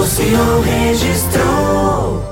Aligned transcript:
Negociou, 0.00 0.60
registrou. 0.62 2.22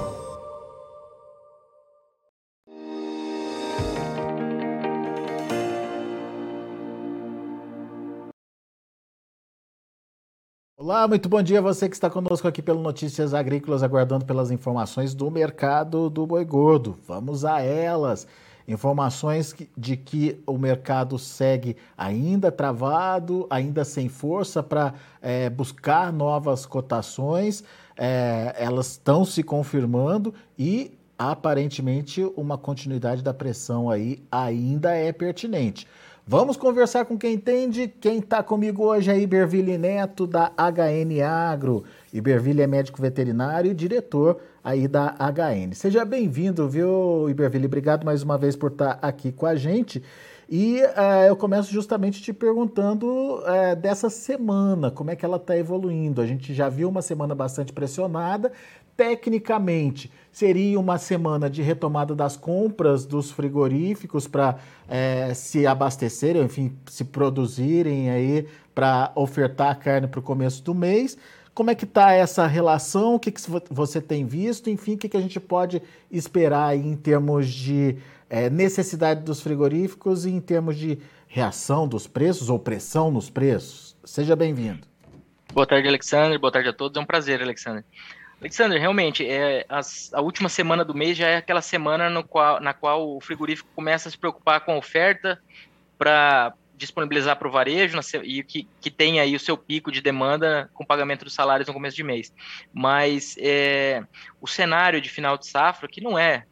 Olá, 10.78 11.06
muito 11.06 11.28
bom 11.28 11.42
dia 11.42 11.58
a 11.58 11.60
você 11.60 11.90
que 11.90 11.94
está 11.94 12.08
conosco 12.08 12.48
aqui 12.48 12.62
pelo 12.62 12.80
Notícias 12.80 13.34
Agrícolas, 13.34 13.82
aguardando 13.82 14.24
pelas 14.24 14.50
informações 14.50 15.14
do 15.14 15.30
mercado 15.30 16.08
do 16.08 16.26
boi 16.26 16.46
gordo. 16.46 16.98
Vamos 17.06 17.44
a 17.44 17.60
elas. 17.60 18.26
Informações 18.68 19.56
de 19.74 19.96
que 19.96 20.38
o 20.46 20.58
mercado 20.58 21.18
segue 21.18 21.74
ainda 21.96 22.52
travado, 22.52 23.46
ainda 23.48 23.82
sem 23.82 24.10
força 24.10 24.62
para 24.62 24.92
é, 25.22 25.48
buscar 25.48 26.12
novas 26.12 26.66
cotações. 26.66 27.64
É, 27.96 28.54
elas 28.58 28.90
estão 28.90 29.24
se 29.24 29.42
confirmando 29.42 30.34
e 30.58 30.92
aparentemente 31.18 32.22
uma 32.36 32.58
continuidade 32.58 33.22
da 33.22 33.32
pressão 33.32 33.88
aí 33.88 34.22
ainda 34.30 34.94
é 34.94 35.12
pertinente. 35.12 35.86
Vamos 36.30 36.58
conversar 36.58 37.06
com 37.06 37.16
quem 37.16 37.36
entende. 37.36 37.88
Quem 37.88 38.18
está 38.18 38.42
comigo 38.42 38.84
hoje 38.84 39.10
é 39.10 39.18
Iberville 39.18 39.78
Neto, 39.78 40.26
da 40.26 40.52
HN 40.58 41.22
Agro. 41.22 41.84
Iberville 42.12 42.60
é 42.60 42.66
médico 42.66 43.00
veterinário 43.00 43.70
e 43.70 43.74
diretor 43.74 44.38
aí 44.68 44.86
da 44.86 45.14
HN. 45.18 45.72
Seja 45.72 46.04
bem-vindo, 46.04 46.68
viu, 46.68 47.26
Iberville? 47.30 47.64
Obrigado 47.64 48.04
mais 48.04 48.22
uma 48.22 48.36
vez 48.36 48.54
por 48.54 48.70
estar 48.70 48.96
tá 48.96 49.08
aqui 49.08 49.32
com 49.32 49.46
a 49.46 49.56
gente. 49.56 50.02
E 50.46 50.82
uh, 50.82 51.26
eu 51.26 51.36
começo 51.36 51.72
justamente 51.72 52.20
te 52.20 52.34
perguntando 52.34 53.06
uh, 53.06 53.74
dessa 53.80 54.10
semana, 54.10 54.90
como 54.90 55.10
é 55.10 55.16
que 55.16 55.24
ela 55.24 55.38
está 55.38 55.56
evoluindo. 55.56 56.20
A 56.20 56.26
gente 56.26 56.52
já 56.52 56.68
viu 56.68 56.90
uma 56.90 57.00
semana 57.00 57.34
bastante 57.34 57.72
pressionada. 57.72 58.52
Tecnicamente, 58.94 60.12
seria 60.30 60.78
uma 60.78 60.98
semana 60.98 61.48
de 61.48 61.62
retomada 61.62 62.14
das 62.14 62.36
compras 62.36 63.06
dos 63.06 63.30
frigoríficos 63.30 64.28
para 64.28 64.56
uh, 64.56 65.34
se 65.34 65.66
abastecerem, 65.66 66.42
enfim, 66.42 66.76
se 66.86 67.04
produzirem 67.04 68.10
aí 68.10 68.46
para 68.74 69.12
ofertar 69.14 69.78
carne 69.78 70.06
para 70.08 70.20
o 70.20 70.22
começo 70.22 70.62
do 70.62 70.74
mês. 70.74 71.16
Como 71.58 71.72
é 71.72 71.74
que 71.74 71.82
está 71.82 72.12
essa 72.12 72.46
relação? 72.46 73.16
O 73.16 73.18
que, 73.18 73.32
que 73.32 73.40
você 73.68 74.00
tem 74.00 74.24
visto? 74.24 74.70
Enfim, 74.70 74.94
o 74.94 74.96
que, 74.96 75.08
que 75.08 75.16
a 75.16 75.20
gente 75.20 75.40
pode 75.40 75.82
esperar 76.08 76.76
em 76.76 76.94
termos 76.94 77.48
de 77.48 77.96
é, 78.30 78.48
necessidade 78.48 79.22
dos 79.22 79.40
frigoríficos 79.40 80.24
e 80.24 80.30
em 80.30 80.40
termos 80.40 80.76
de 80.76 81.00
reação 81.26 81.88
dos 81.88 82.06
preços 82.06 82.48
ou 82.48 82.60
pressão 82.60 83.10
nos 83.10 83.28
preços. 83.28 83.96
Seja 84.04 84.36
bem-vindo. 84.36 84.86
Boa 85.52 85.66
tarde, 85.66 85.88
Alexandre. 85.88 86.38
Boa 86.38 86.52
tarde 86.52 86.68
a 86.68 86.72
todos. 86.72 86.96
É 86.96 87.00
um 87.00 87.04
prazer, 87.04 87.42
Alexandre. 87.42 87.84
Alexandre, 88.40 88.78
realmente, 88.78 89.28
é, 89.28 89.66
as, 89.68 90.14
a 90.14 90.20
última 90.20 90.48
semana 90.48 90.84
do 90.84 90.94
mês 90.94 91.16
já 91.16 91.26
é 91.26 91.38
aquela 91.38 91.60
semana 91.60 92.22
qual, 92.22 92.60
na 92.60 92.72
qual 92.72 93.16
o 93.16 93.20
frigorífico 93.20 93.68
começa 93.74 94.08
a 94.08 94.12
se 94.12 94.16
preocupar 94.16 94.60
com 94.60 94.74
a 94.74 94.78
oferta 94.78 95.42
para 95.98 96.54
disponibilizar 96.78 97.36
para 97.36 97.48
o 97.48 97.50
varejo 97.50 97.98
e 98.22 98.42
que, 98.42 98.66
que 98.80 98.90
tem 98.90 99.20
aí 99.20 99.34
o 99.34 99.40
seu 99.40 99.56
pico 99.56 99.92
de 99.92 100.00
demanda 100.00 100.70
com 100.72 100.84
pagamento 100.84 101.24
dos 101.24 101.34
salários 101.34 101.66
no 101.66 101.74
começo 101.74 101.96
de 101.96 102.02
mês. 102.02 102.32
Mas 102.72 103.36
é, 103.38 104.02
o 104.40 104.46
cenário 104.46 105.00
de 105.00 105.10
final 105.10 105.36
de 105.36 105.46
safra, 105.46 105.88
que 105.88 106.00
não 106.00 106.18
é 106.18 106.46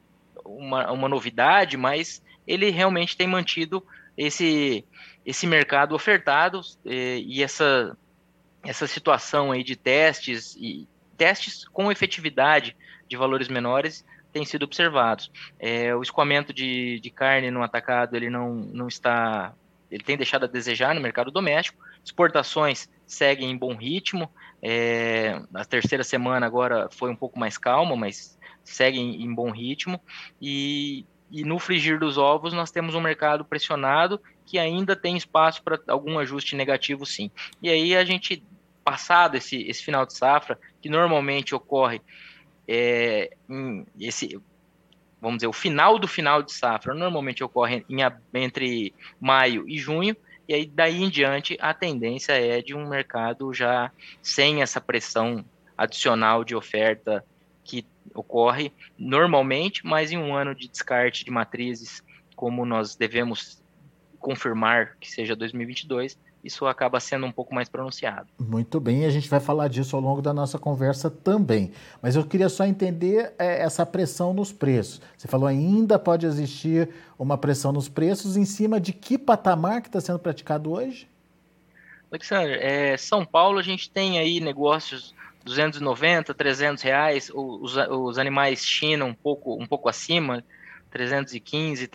uma, 0.44 0.90
uma 0.90 1.08
novidade, 1.08 1.76
mas 1.76 2.22
ele 2.46 2.70
realmente 2.70 3.16
tem 3.16 3.26
mantido 3.26 3.82
esse, 4.16 4.84
esse 5.24 5.46
mercado 5.46 5.94
ofertado 5.94 6.60
e, 6.84 7.24
e 7.26 7.42
essa, 7.42 7.96
essa 8.64 8.86
situação 8.86 9.52
aí 9.52 9.62
de 9.62 9.76
testes 9.76 10.56
e 10.56 10.88
testes 11.16 11.66
com 11.68 11.90
efetividade 11.90 12.76
de 13.08 13.16
valores 13.16 13.48
menores 13.48 14.04
têm 14.32 14.44
sido 14.44 14.64
observados. 14.64 15.30
É, 15.58 15.94
o 15.94 16.02
escoamento 16.02 16.52
de, 16.52 17.00
de 17.00 17.10
carne 17.10 17.50
no 17.50 17.62
atacado 17.62 18.16
ele 18.16 18.28
não, 18.28 18.54
não 18.54 18.86
está 18.86 19.54
ele 19.90 20.02
tem 20.02 20.16
deixado 20.16 20.44
a 20.44 20.48
desejar 20.48 20.94
no 20.94 21.00
mercado 21.00 21.30
doméstico. 21.30 21.82
Exportações 22.04 22.88
seguem 23.06 23.50
em 23.50 23.56
bom 23.56 23.74
ritmo. 23.74 24.30
É, 24.62 25.40
a 25.54 25.64
terceira 25.64 26.02
semana 26.02 26.46
agora 26.46 26.88
foi 26.90 27.10
um 27.10 27.16
pouco 27.16 27.38
mais 27.38 27.56
calma, 27.58 27.96
mas 27.96 28.38
seguem 28.64 29.22
em 29.22 29.32
bom 29.32 29.50
ritmo 29.50 30.00
e, 30.42 31.06
e 31.30 31.44
no 31.44 31.58
frigir 31.58 31.98
dos 31.98 32.18
ovos 32.18 32.52
nós 32.52 32.70
temos 32.70 32.94
um 32.94 33.00
mercado 33.00 33.44
pressionado 33.44 34.20
que 34.44 34.58
ainda 34.58 34.96
tem 34.96 35.16
espaço 35.16 35.62
para 35.62 35.80
algum 35.88 36.18
ajuste 36.18 36.56
negativo 36.56 37.06
sim. 37.06 37.30
E 37.62 37.68
aí 37.68 37.96
a 37.96 38.04
gente, 38.04 38.42
passado 38.84 39.36
esse, 39.36 39.62
esse 39.68 39.84
final 39.84 40.04
de 40.04 40.14
safra, 40.14 40.58
que 40.80 40.88
normalmente 40.88 41.54
ocorre 41.54 42.00
é, 42.66 43.30
esse, 43.98 44.40
vamos 45.20 45.38
dizer, 45.38 45.46
o 45.46 45.52
final 45.52 45.98
do 45.98 46.06
final 46.06 46.42
de 46.42 46.52
safra, 46.52 46.94
normalmente 46.94 47.42
ocorre 47.42 47.84
em, 47.88 47.98
entre 48.34 48.94
maio 49.20 49.68
e 49.68 49.78
junho, 49.78 50.16
e 50.48 50.54
aí 50.54 50.66
daí 50.66 51.02
em 51.02 51.10
diante 51.10 51.56
a 51.60 51.74
tendência 51.74 52.32
é 52.32 52.62
de 52.62 52.74
um 52.74 52.88
mercado 52.88 53.52
já 53.52 53.90
sem 54.22 54.62
essa 54.62 54.80
pressão 54.80 55.44
adicional 55.76 56.44
de 56.44 56.54
oferta 56.54 57.24
que 57.64 57.84
ocorre 58.14 58.72
normalmente, 58.96 59.84
mas 59.84 60.12
em 60.12 60.18
um 60.18 60.34
ano 60.34 60.54
de 60.54 60.68
descarte 60.68 61.24
de 61.24 61.30
matrizes, 61.30 62.02
como 62.34 62.64
nós 62.64 62.94
devemos 62.94 63.62
confirmar 64.18 64.96
que 65.00 65.10
seja 65.10 65.34
2022, 65.34 66.18
isso 66.42 66.66
acaba 66.66 67.00
sendo 67.00 67.26
um 67.26 67.32
pouco 67.32 67.54
mais 67.54 67.68
pronunciado. 67.68 68.28
Muito 68.38 68.78
bem, 68.78 69.04
a 69.04 69.10
gente 69.10 69.28
vai 69.28 69.40
falar 69.40 69.68
disso 69.68 69.96
ao 69.96 70.02
longo 70.02 70.22
da 70.22 70.32
nossa 70.32 70.58
conversa 70.58 71.10
também. 71.10 71.72
Mas 72.00 72.14
eu 72.14 72.24
queria 72.24 72.48
só 72.48 72.64
entender 72.64 73.32
é, 73.38 73.62
essa 73.62 73.84
pressão 73.84 74.32
nos 74.32 74.52
preços. 74.52 75.00
Você 75.16 75.26
falou 75.26 75.46
ainda 75.48 75.98
pode 75.98 76.24
existir 76.24 76.88
uma 77.18 77.36
pressão 77.36 77.72
nos 77.72 77.88
preços 77.88 78.36
em 78.36 78.44
cima 78.44 78.80
de 78.80 78.92
que 78.92 79.18
patamar 79.18 79.82
que 79.82 79.88
está 79.88 80.00
sendo 80.00 80.18
praticado 80.18 80.72
hoje? 80.72 81.08
Alexandre, 82.10 82.54
é, 82.60 82.96
São 82.96 83.24
Paulo 83.24 83.58
a 83.58 83.62
gente 83.62 83.90
tem 83.90 84.18
aí 84.18 84.38
negócios 84.40 85.14
290, 85.44 86.34
300 86.34 86.82
reais, 86.82 87.30
os, 87.34 87.76
os 87.76 88.18
animais 88.18 88.64
China 88.64 89.04
um 89.04 89.14
pouco, 89.14 89.60
um 89.60 89.66
pouco 89.66 89.88
acima, 89.88 90.44
315, 90.90 91.88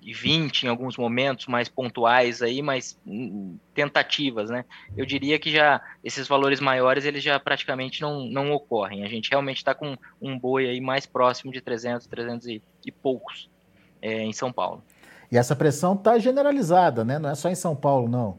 320 0.00 0.62
em 0.64 0.68
alguns 0.68 0.96
momentos 0.96 1.46
mais 1.46 1.68
pontuais 1.68 2.42
aí, 2.42 2.62
mas 2.62 2.98
hum, 3.06 3.56
tentativas, 3.74 4.50
né? 4.50 4.64
Eu 4.96 5.04
diria 5.04 5.38
que 5.38 5.50
já 5.50 5.80
esses 6.02 6.26
valores 6.26 6.60
maiores 6.60 7.04
eles 7.04 7.22
já 7.22 7.38
praticamente 7.38 8.00
não, 8.00 8.26
não 8.26 8.52
ocorrem. 8.52 9.04
A 9.04 9.08
gente 9.08 9.30
realmente 9.30 9.58
está 9.58 9.74
com 9.74 9.96
um 10.20 10.38
boi 10.38 10.68
aí 10.68 10.80
mais 10.80 11.06
próximo 11.06 11.52
de 11.52 11.60
300, 11.60 12.06
300 12.06 12.46
e, 12.48 12.62
e 12.84 12.90
poucos 12.90 13.48
é, 14.00 14.22
em 14.22 14.32
São 14.32 14.52
Paulo. 14.52 14.82
E 15.30 15.36
essa 15.36 15.54
pressão 15.54 15.94
está 15.94 16.18
generalizada, 16.18 17.04
né? 17.04 17.18
Não 17.18 17.30
é 17.30 17.34
só 17.34 17.48
em 17.48 17.54
São 17.54 17.76
Paulo, 17.76 18.08
não. 18.08 18.38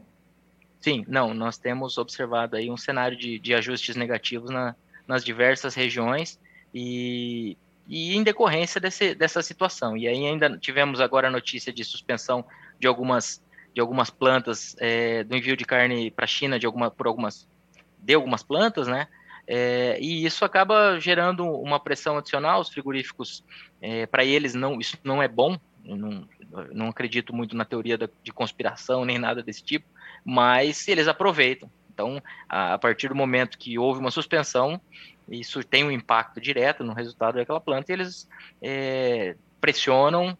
Sim, 0.80 1.04
não, 1.06 1.32
nós 1.32 1.56
temos 1.56 1.96
observado 1.96 2.56
aí 2.56 2.70
um 2.70 2.76
cenário 2.76 3.16
de, 3.16 3.38
de 3.38 3.54
ajustes 3.54 3.94
negativos 3.94 4.50
na, 4.50 4.74
nas 5.06 5.24
diversas 5.24 5.74
regiões 5.74 6.38
e, 6.74 7.56
e 7.86 8.16
em 8.16 8.22
decorrência 8.22 8.80
desse, 8.80 9.14
dessa 9.14 9.42
situação. 9.42 9.96
E 9.96 10.06
aí 10.06 10.26
ainda 10.26 10.56
tivemos 10.58 11.00
agora 11.00 11.28
a 11.28 11.30
notícia 11.30 11.72
de 11.72 11.84
suspensão 11.84 12.44
de 12.78 12.86
algumas, 12.86 13.42
de 13.74 13.80
algumas 13.80 14.10
plantas, 14.10 14.76
é, 14.78 15.24
do 15.24 15.36
envio 15.36 15.56
de 15.56 15.64
carne 15.64 16.10
para 16.10 16.24
a 16.24 16.28
China 16.28 16.58
de 16.58 16.66
alguma, 16.66 16.90
por 16.90 17.06
algumas, 17.06 17.48
de 17.98 18.14
algumas 18.14 18.42
plantas, 18.42 18.86
né? 18.86 19.08
É, 19.46 19.98
e 20.00 20.24
isso 20.24 20.44
acaba 20.44 20.98
gerando 21.00 21.44
uma 21.44 21.80
pressão 21.80 22.16
adicional. 22.16 22.60
Os 22.60 22.68
frigoríficos, 22.68 23.44
é, 23.80 24.06
para 24.06 24.24
eles, 24.24 24.54
não, 24.54 24.78
isso 24.78 24.96
não 25.02 25.22
é 25.22 25.28
bom. 25.28 25.58
Não, 25.84 26.28
não 26.72 26.88
acredito 26.88 27.34
muito 27.34 27.56
na 27.56 27.64
teoria 27.64 27.98
da, 27.98 28.08
de 28.22 28.32
conspiração 28.32 29.04
nem 29.04 29.18
nada 29.18 29.42
desse 29.42 29.64
tipo 29.64 29.84
mas 30.24 30.86
eles 30.88 31.08
aproveitam. 31.08 31.70
Então, 31.92 32.22
a, 32.48 32.78
partir 32.78 33.08
do 33.08 33.14
momento 33.14 33.58
que 33.58 33.78
houve 33.78 34.00
uma 34.00 34.10
suspensão, 34.10 34.80
isso 35.28 35.62
tem 35.62 35.84
um 35.84 35.90
impacto 35.90 36.40
direto 36.40 36.84
no 36.84 36.92
resultado 36.92 37.36
daquela 37.36 37.60
planta 37.60 37.90
e 37.90 37.94
eles 37.94 38.28
é, 38.60 39.36
pressionam, 39.60 40.36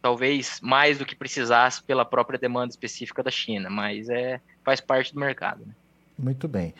talvez 0.00 0.60
mais 0.60 0.98
do 0.98 1.04
que 1.04 1.14
precisasse 1.14 1.82
pela 1.82 2.04
própria 2.04 2.38
demanda 2.38 2.70
específica 2.70 3.22
da 3.22 3.30
China, 3.30 3.68
mas 3.68 4.08
é, 4.08 4.40
faz 4.64 4.80
parte 4.80 5.12
do 5.12 5.20
mercado. 5.20 5.64
Né? 5.66 5.72
Muito 6.18 6.48
bem. 6.48 6.74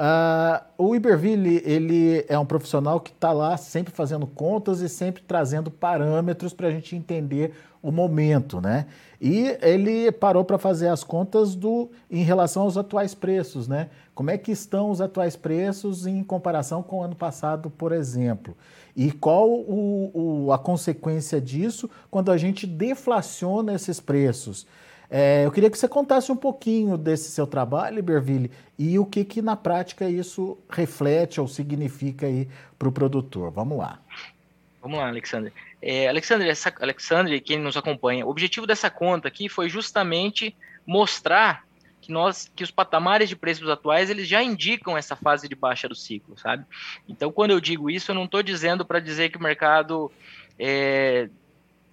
Uh, 0.00 0.64
o 0.78 0.96
Iberville, 0.96 1.62
ele 1.62 2.24
é 2.26 2.38
um 2.38 2.46
profissional 2.46 2.98
que 2.98 3.10
está 3.10 3.32
lá 3.32 3.58
sempre 3.58 3.92
fazendo 3.92 4.26
contas 4.26 4.80
e 4.80 4.88
sempre 4.88 5.22
trazendo 5.22 5.70
parâmetros 5.70 6.54
para 6.54 6.68
a 6.68 6.70
gente 6.70 6.96
entender 6.96 7.54
o 7.82 7.90
momento, 7.90 8.60
né? 8.60 8.86
E 9.20 9.56
ele 9.62 10.10
parou 10.12 10.44
para 10.44 10.58
fazer 10.58 10.88
as 10.88 11.04
contas 11.04 11.54
do 11.54 11.90
em 12.10 12.22
relação 12.22 12.62
aos 12.62 12.76
atuais 12.76 13.14
preços, 13.14 13.68
né? 13.68 13.90
Como 14.14 14.30
é 14.30 14.38
que 14.38 14.52
estão 14.52 14.90
os 14.90 15.00
atuais 15.00 15.36
preços 15.36 16.06
em 16.06 16.22
comparação 16.22 16.82
com 16.82 16.98
o 16.98 17.02
ano 17.02 17.16
passado, 17.16 17.70
por 17.70 17.92
exemplo? 17.92 18.56
E 18.94 19.10
qual 19.10 19.48
o, 19.48 20.46
o, 20.46 20.52
a 20.52 20.58
consequência 20.58 21.40
disso 21.40 21.88
quando 22.10 22.30
a 22.30 22.36
gente 22.36 22.66
deflaciona 22.66 23.74
esses 23.74 24.00
preços? 24.00 24.66
É, 25.10 25.44
eu 25.44 25.50
queria 25.50 25.68
que 25.68 25.76
você 25.76 25.88
contasse 25.88 26.30
um 26.30 26.36
pouquinho 26.36 26.96
desse 26.96 27.30
seu 27.30 27.46
trabalho, 27.46 27.98
Iberville, 27.98 28.50
e 28.78 28.98
o 28.98 29.04
que, 29.04 29.24
que 29.24 29.42
na 29.42 29.56
prática 29.56 30.08
isso 30.08 30.56
reflete 30.68 31.40
ou 31.40 31.48
significa 31.48 32.26
aí 32.26 32.48
para 32.78 32.88
o 32.88 32.92
produtor. 32.92 33.50
Vamos 33.50 33.76
lá. 33.76 33.98
Vamos 34.80 34.98
lá, 34.98 35.08
Alexandre. 35.08 35.52
É, 35.82 36.08
Alexandre, 36.08 36.48
essa, 36.48 36.72
Alexandre, 36.80 37.40
quem 37.40 37.58
nos 37.58 37.76
acompanha, 37.76 38.26
o 38.26 38.30
objetivo 38.30 38.66
dessa 38.66 38.90
conta 38.90 39.28
aqui 39.28 39.48
foi 39.48 39.68
justamente 39.68 40.54
mostrar 40.86 41.64
que 42.00 42.12
nós, 42.12 42.50
que 42.54 42.64
os 42.64 42.70
patamares 42.70 43.28
de 43.28 43.36
preços 43.36 43.68
atuais, 43.68 44.10
eles 44.10 44.26
já 44.26 44.42
indicam 44.42 44.96
essa 44.96 45.14
fase 45.14 45.48
de 45.48 45.54
baixa 45.54 45.88
do 45.88 45.94
ciclo, 45.94 46.38
sabe? 46.38 46.64
Então, 47.08 47.30
quando 47.30 47.50
eu 47.50 47.60
digo 47.60 47.90
isso, 47.90 48.10
eu 48.10 48.14
não 48.14 48.24
estou 48.24 48.42
dizendo 48.42 48.84
para 48.84 49.00
dizer 49.00 49.30
que 49.30 49.38
o 49.38 49.42
mercado 49.42 50.10
é, 50.58 51.28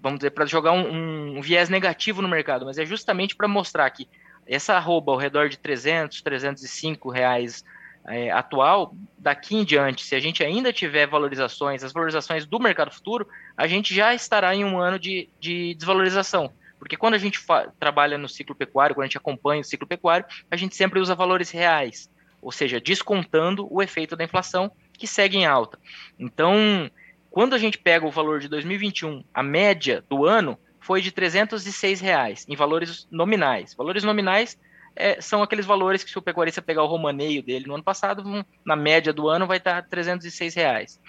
vamos 0.01 0.19
dizer, 0.19 0.31
para 0.31 0.45
jogar 0.45 0.71
um, 0.71 1.37
um, 1.37 1.41
viés 1.41 1.69
negativo 1.69 2.21
no 2.21 2.27
mercado, 2.27 2.65
mas 2.65 2.77
é 2.77 2.85
justamente 2.85 3.35
para 3.35 3.47
mostrar 3.47 3.89
que 3.89 4.07
essa 4.45 4.73
arroba 4.75 5.11
ao 5.11 5.17
redor 5.17 5.49
de 5.49 5.57
300, 5.57 6.21
305 6.21 7.09
reais 7.09 7.65
é, 8.07 8.31
atual, 8.31 8.95
daqui 9.17 9.55
em 9.55 9.65
diante, 9.65 10.05
se 10.05 10.15
a 10.15 10.19
gente 10.19 10.43
ainda 10.43 10.71
tiver 10.71 11.05
valorizações, 11.05 11.83
as 11.83 11.91
valorizações 11.91 12.45
do 12.45 12.59
mercado 12.59 12.91
futuro, 12.91 13.27
a 13.55 13.67
gente 13.67 13.93
já 13.93 14.13
estará 14.13 14.55
em 14.55 14.63
um 14.63 14.79
ano 14.79 14.97
de, 14.97 15.29
de 15.39 15.75
desvalorização. 15.75 16.51
Porque 16.79 16.95
quando 16.95 17.15
a 17.15 17.17
gente 17.17 17.39
trabalha 17.79 18.17
no 18.17 18.29
ciclo 18.29 18.55
pecuário, 18.55 18.95
quando 18.95 19.03
a 19.03 19.07
gente 19.07 19.17
acompanha 19.17 19.61
o 19.61 19.65
ciclo 19.65 19.87
pecuário, 19.87 20.25
a 20.49 20.55
gente 20.55 20.75
sempre 20.75 20.99
usa 20.99 21.15
valores 21.15 21.49
reais, 21.49 22.09
ou 22.41 22.51
seja, 22.51 22.79
descontando 22.79 23.67
o 23.69 23.81
efeito 23.81 24.15
da 24.15 24.23
inflação 24.23 24.71
que 24.93 25.07
segue 25.07 25.37
em 25.37 25.45
alta. 25.45 25.77
Então, 26.17 26.89
quando 27.29 27.55
a 27.55 27.57
gente 27.57 27.77
pega 27.77 28.05
o 28.05 28.11
valor 28.11 28.39
de 28.39 28.47
2021, 28.47 29.23
a 29.33 29.43
média 29.43 30.03
do 30.07 30.25
ano 30.25 30.57
foi 30.79 31.01
de 31.01 31.11
306 31.11 31.99
reais 31.99 32.45
em 32.47 32.55
valores 32.55 33.07
nominais. 33.11 33.73
Valores 33.73 34.03
nominais 34.03 34.57
é, 34.97 35.21
são 35.21 35.43
aqueles 35.43 35.65
valores 35.65 36.03
que 36.03 36.09
se 36.09 36.17
o 36.17 36.21
pecuarista 36.21 36.61
pegar 36.61 36.83
o 36.83 36.87
romaneio 36.87 37.43
dele 37.43 37.67
no 37.67 37.75
ano 37.75 37.83
passado, 37.83 38.45
na 38.65 38.75
média 38.75 39.13
do 39.13 39.29
ano 39.29 39.47
vai 39.47 39.57
estar 39.57 39.83
306 39.83 40.55
reais. 40.55 40.99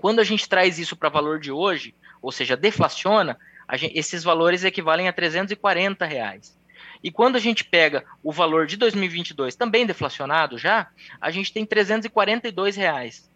Quando 0.00 0.20
a 0.20 0.24
gente 0.24 0.48
traz 0.48 0.78
isso 0.78 0.96
para 0.96 1.08
valor 1.08 1.38
de 1.38 1.52
hoje, 1.52 1.94
ou 2.20 2.32
seja, 2.32 2.56
deflaciona, 2.56 3.38
gente, 3.74 3.96
esses 3.96 4.24
valores 4.24 4.64
equivalem 4.64 5.08
a 5.08 5.12
340 5.12 6.04
reais. 6.04 6.58
E 7.02 7.10
quando 7.10 7.36
a 7.36 7.38
gente 7.38 7.64
pega 7.64 8.04
o 8.22 8.32
valor 8.32 8.66
de 8.66 8.76
2022, 8.76 9.54
também 9.54 9.86
deflacionado 9.86 10.58
já, 10.58 10.88
a 11.20 11.30
gente 11.30 11.52
tem 11.52 11.64
342 11.64 12.76
reais. 12.76 13.30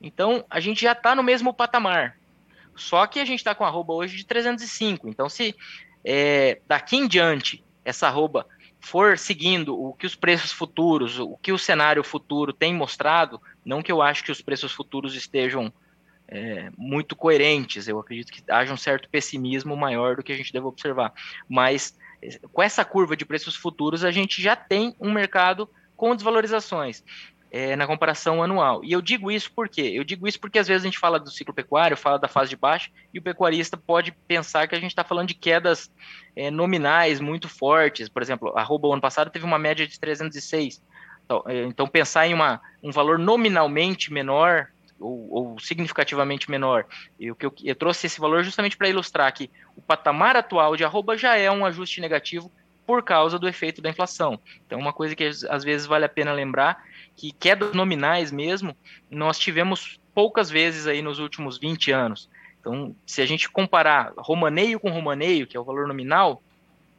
Então, 0.00 0.44
a 0.48 0.58
gente 0.58 0.82
já 0.82 0.92
está 0.92 1.14
no 1.14 1.22
mesmo 1.22 1.52
patamar. 1.52 2.16
Só 2.74 3.06
que 3.06 3.20
a 3.20 3.24
gente 3.24 3.40
está 3.40 3.54
com 3.54 3.62
a 3.62 3.68
arroba 3.68 3.92
hoje 3.92 4.16
de 4.16 4.24
305. 4.24 5.08
Então, 5.08 5.28
se 5.28 5.54
é, 6.02 6.60
daqui 6.66 6.96
em 6.96 7.06
diante 7.06 7.62
essa 7.84 8.06
arroba 8.06 8.46
for 8.80 9.18
seguindo 9.18 9.78
o 9.78 9.92
que 9.92 10.06
os 10.06 10.14
preços 10.14 10.52
futuros, 10.52 11.18
o 11.18 11.36
que 11.36 11.52
o 11.52 11.58
cenário 11.58 12.02
futuro 12.02 12.52
tem 12.52 12.74
mostrado, 12.74 13.40
não 13.64 13.82
que 13.82 13.92
eu 13.92 14.00
acho 14.00 14.24
que 14.24 14.32
os 14.32 14.40
preços 14.40 14.72
futuros 14.72 15.14
estejam 15.14 15.72
é, 16.26 16.70
muito 16.76 17.14
coerentes, 17.14 17.88
eu 17.88 17.98
acredito 17.98 18.32
que 18.32 18.42
haja 18.50 18.72
um 18.72 18.76
certo 18.76 19.08
pessimismo 19.08 19.76
maior 19.76 20.16
do 20.16 20.22
que 20.22 20.32
a 20.32 20.36
gente 20.36 20.52
deve 20.52 20.66
observar. 20.66 21.12
Mas 21.48 21.96
com 22.52 22.62
essa 22.62 22.84
curva 22.84 23.16
de 23.16 23.24
preços 23.24 23.56
futuros, 23.56 24.04
a 24.04 24.10
gente 24.10 24.40
já 24.42 24.54
tem 24.54 24.94
um 25.00 25.12
mercado 25.12 25.68
com 25.96 26.14
desvalorizações 26.14 27.02
é, 27.50 27.74
na 27.74 27.86
comparação 27.86 28.42
anual. 28.42 28.84
E 28.84 28.92
eu 28.92 29.02
digo 29.02 29.30
isso 29.30 29.50
por 29.52 29.68
quê? 29.68 29.92
Eu 29.94 30.04
digo 30.04 30.28
isso 30.28 30.38
porque 30.38 30.58
às 30.58 30.68
vezes 30.68 30.82
a 30.82 30.86
gente 30.86 30.98
fala 30.98 31.18
do 31.18 31.30
ciclo 31.30 31.52
pecuário, 31.52 31.96
fala 31.96 32.18
da 32.18 32.28
fase 32.28 32.50
de 32.50 32.56
baixo, 32.56 32.90
e 33.12 33.18
o 33.18 33.22
pecuarista 33.22 33.76
pode 33.76 34.12
pensar 34.12 34.68
que 34.68 34.74
a 34.74 34.80
gente 34.80 34.92
está 34.92 35.02
falando 35.02 35.28
de 35.28 35.34
quedas 35.34 35.90
é, 36.36 36.50
nominais 36.50 37.20
muito 37.20 37.48
fortes. 37.48 38.08
Por 38.08 38.22
exemplo, 38.22 38.52
a 38.56 38.62
ano 38.62 39.00
passado 39.00 39.30
teve 39.30 39.44
uma 39.44 39.58
média 39.58 39.86
de 39.86 39.98
306. 39.98 40.82
Então, 41.24 41.42
é, 41.46 41.64
então 41.64 41.88
pensar 41.88 42.26
em 42.26 42.34
uma, 42.34 42.60
um 42.82 42.92
valor 42.92 43.18
nominalmente 43.18 44.12
menor 44.12 44.68
ou, 45.00 45.28
ou 45.32 45.58
significativamente 45.58 46.50
menor. 46.50 46.86
Eu, 47.18 47.36
eu, 47.40 47.52
eu 47.64 47.74
trouxe 47.74 48.06
esse 48.06 48.20
valor 48.20 48.44
justamente 48.44 48.76
para 48.76 48.88
ilustrar 48.88 49.32
que 49.32 49.50
o 49.74 49.82
patamar 49.82 50.36
atual 50.36 50.76
de 50.76 50.84
arroba 50.84 51.16
já 51.16 51.36
é 51.36 51.50
um 51.50 51.64
ajuste 51.64 52.00
negativo 52.00 52.52
por 52.86 53.02
causa 53.02 53.38
do 53.38 53.48
efeito 53.48 53.80
da 53.80 53.88
inflação. 53.88 54.38
Então, 54.66 54.78
uma 54.78 54.92
coisa 54.92 55.14
que 55.14 55.24
às 55.24 55.62
vezes 55.62 55.86
vale 55.86 56.04
a 56.04 56.08
pena 56.08 56.32
lembrar 56.32 56.82
que 57.20 57.32
quedas 57.32 57.74
nominais 57.74 58.32
mesmo, 58.32 58.74
nós 59.10 59.38
tivemos 59.38 60.00
poucas 60.14 60.48
vezes 60.48 60.86
aí 60.86 61.02
nos 61.02 61.18
últimos 61.18 61.58
20 61.58 61.92
anos. 61.92 62.30
Então, 62.58 62.96
se 63.04 63.20
a 63.20 63.26
gente 63.26 63.50
comparar 63.50 64.14
romaneio 64.16 64.80
com 64.80 64.90
romaneio, 64.90 65.46
que 65.46 65.54
é 65.54 65.60
o 65.60 65.64
valor 65.64 65.86
nominal, 65.86 66.42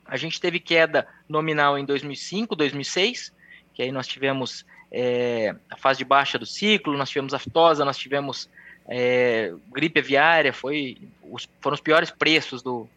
a 0.06 0.16
gente 0.18 0.40
teve 0.40 0.60
queda 0.60 1.08
nominal 1.28 1.76
em 1.76 1.84
2005, 1.84 2.56
2006, 2.56 3.34
que 3.74 3.82
aí 3.82 3.92
nós 3.92 4.06
tivemos 4.06 4.64
é, 4.92 5.56
a 5.68 5.76
fase 5.76 5.98
de 5.98 6.06
baixa 6.06 6.38
do 6.38 6.46
ciclo, 6.46 6.96
nós 6.96 7.10
tivemos 7.10 7.34
aftosa, 7.34 7.84
nós 7.84 7.98
tivemos 7.98 8.48
é, 8.88 9.52
gripe 9.72 10.02
aviária, 10.02 10.54
foi, 10.54 11.00
os, 11.24 11.50
foram 11.60 11.74
os 11.74 11.82
piores 11.82 12.12
preços 12.12 12.62
do, 12.62 12.88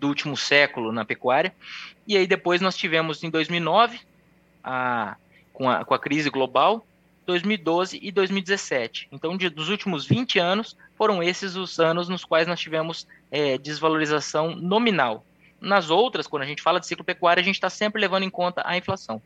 do 0.00 0.08
último 0.08 0.34
século 0.34 0.92
na 0.92 1.04
pecuária. 1.04 1.54
E 2.08 2.16
aí 2.16 2.26
depois 2.26 2.62
nós 2.62 2.74
tivemos 2.74 3.22
em 3.22 3.28
2009, 3.28 4.00
a, 4.62 5.18
com, 5.54 5.70
a, 5.70 5.84
com 5.84 5.94
a 5.94 5.98
crise 5.98 6.28
global, 6.28 6.84
2012 7.24 7.98
e 8.02 8.12
2017. 8.12 9.08
Então, 9.10 9.36
de, 9.36 9.48
dos 9.48 9.70
últimos 9.70 10.04
20 10.04 10.38
anos, 10.38 10.76
foram 10.96 11.22
esses 11.22 11.56
os 11.56 11.80
anos 11.80 12.08
nos 12.08 12.24
quais 12.24 12.46
nós 12.46 12.60
tivemos 12.60 13.06
é, 13.30 13.56
desvalorização 13.56 14.54
nominal. 14.54 15.24
Nas 15.60 15.88
outras, 15.88 16.26
quando 16.26 16.42
a 16.42 16.46
gente 16.46 16.60
fala 16.60 16.78
de 16.78 16.86
ciclo 16.86 17.04
pecuário, 17.04 17.40
a 17.40 17.44
gente 17.44 17.54
está 17.54 17.70
sempre 17.70 18.00
levando 18.00 18.24
em 18.24 18.30
conta 18.30 18.62
a 18.66 18.76
inflação. 18.76 19.22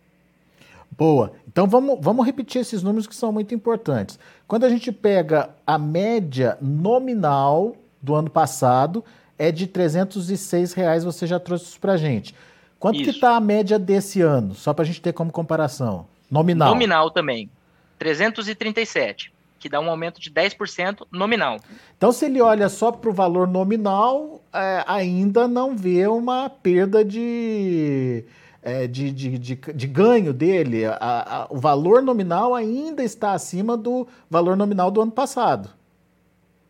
Boa. 0.97 1.33
Então 1.47 1.67
vamos, 1.67 1.99
vamos 2.01 2.25
repetir 2.25 2.61
esses 2.61 2.83
números 2.83 3.07
que 3.07 3.15
são 3.15 3.33
muito 3.33 3.55
importantes. 3.55 4.19
Quando 4.47 4.65
a 4.65 4.69
gente 4.69 4.93
pega 4.93 5.51
a 5.67 5.79
média 5.79 6.57
nominal 6.61 7.77
do 8.01 8.15
ano 8.15 8.31
passado, 8.31 9.05
é 9.39 9.51
de 9.51 9.67
306 9.67 10.73
reais, 10.73 11.05
você 11.05 11.27
já 11.27 11.39
trouxe 11.39 11.67
isso 11.67 11.81
para 11.81 11.97
gente. 11.97 12.35
Quanto 12.79 12.97
isso. 12.97 13.05
que 13.05 13.11
está 13.11 13.37
a 13.37 13.41
média 13.41 13.79
desse 13.79 14.21
ano? 14.21 14.55
Só 14.55 14.73
para 14.73 14.85
a 14.85 14.87
gente 14.87 15.01
ter 15.01 15.13
como 15.13 15.33
comparação. 15.33 16.07
Nominal. 16.31 16.71
Nominal 16.71 17.11
também. 17.11 17.51
337, 17.99 19.33
que 19.59 19.69
dá 19.69 19.81
um 19.81 19.91
aumento 19.91 20.21
de 20.21 20.31
10% 20.31 21.07
nominal. 21.11 21.59
Então, 21.97 22.13
se 22.13 22.27
ele 22.27 22.41
olha 22.41 22.69
só 22.69 22.93
para 22.93 23.11
o 23.11 23.13
valor 23.13 23.49
nominal, 23.49 24.41
é, 24.53 24.85
ainda 24.87 25.49
não 25.49 25.77
vê 25.77 26.07
uma 26.07 26.49
perda 26.49 27.05
de, 27.05 28.25
é, 28.63 28.87
de, 28.87 29.11
de, 29.11 29.39
de, 29.39 29.55
de, 29.57 29.87
ganho 29.87 30.33
dele. 30.33 30.87
A, 30.87 30.97
a, 31.01 31.47
o 31.51 31.59
valor 31.59 32.03
nominal 32.03 32.55
ainda 32.55 33.03
está 33.03 33.33
acima 33.33 33.77
do 33.77 34.07
valor 34.31 34.57
nominal 34.57 34.91
do 34.91 35.03
ano 35.03 35.13
passado. 35.13 35.71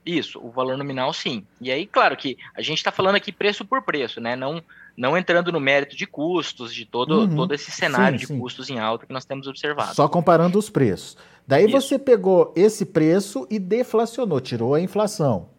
Isso, 0.07 0.41
o 0.43 0.51
valor 0.51 0.79
nominal 0.79 1.13
sim. 1.13 1.45
E 1.61 1.71
aí, 1.71 1.87
claro 1.87 2.17
que 2.17 2.39
a 2.57 2.63
gente 2.63 2.79
está 2.79 2.91
falando 2.91 3.17
aqui 3.17 3.31
preço 3.31 3.63
por 3.63 3.83
preço, 3.83 4.23
né? 4.23 4.35
Não, 4.35 4.63
não 4.99 5.17
entrando 5.17 5.53
no 5.53 5.61
mérito 5.61 5.97
de 5.97 6.09
custos, 6.09 6.75
de 6.75 6.85
todo, 6.85 7.21
uhum, 7.21 7.37
todo 7.37 7.55
esse 7.55 7.71
cenário 7.71 8.19
sim, 8.19 8.23
de 8.23 8.27
sim. 8.27 8.39
custos 8.41 8.69
em 8.69 8.81
alta 8.81 9.07
que 9.07 9.13
nós 9.13 9.25
temos 9.25 9.47
observado. 9.47 9.95
Só 9.95 10.09
comparando 10.09 10.59
os 10.59 10.69
preços. 10.69 11.17
Daí 11.47 11.67
Isso. 11.67 11.81
você 11.81 11.99
pegou 12.01 12.53
esse 12.57 12.85
preço 12.85 13.47
e 13.49 13.61
deflacionou, 13.61 14.41
tirou 14.41 14.75
a 14.75 14.81
inflação. 14.81 15.51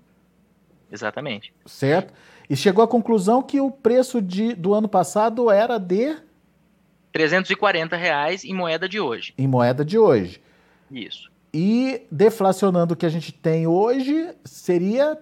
Exatamente. 0.91 1.53
Certo? 1.65 2.13
E 2.49 2.55
chegou 2.55 2.83
à 2.83 2.87
conclusão 2.87 3.41
que 3.41 3.61
o 3.61 3.71
preço 3.71 4.21
de, 4.21 4.53
do 4.53 4.73
ano 4.73 4.89
passado 4.89 5.49
era 5.49 5.77
de 5.77 6.17
340 7.13 7.95
reais 7.95 8.43
em 8.43 8.53
moeda 8.53 8.89
de 8.89 8.99
hoje. 8.99 9.33
Em 9.37 9.47
moeda 9.47 9.85
de 9.85 9.97
hoje. 9.97 10.41
Isso. 10.91 11.31
E 11.53 12.01
deflacionando 12.11 12.93
o 12.93 12.97
que 12.97 13.05
a 13.05 13.09
gente 13.09 13.31
tem 13.31 13.65
hoje, 13.65 14.35
seria 14.43 15.17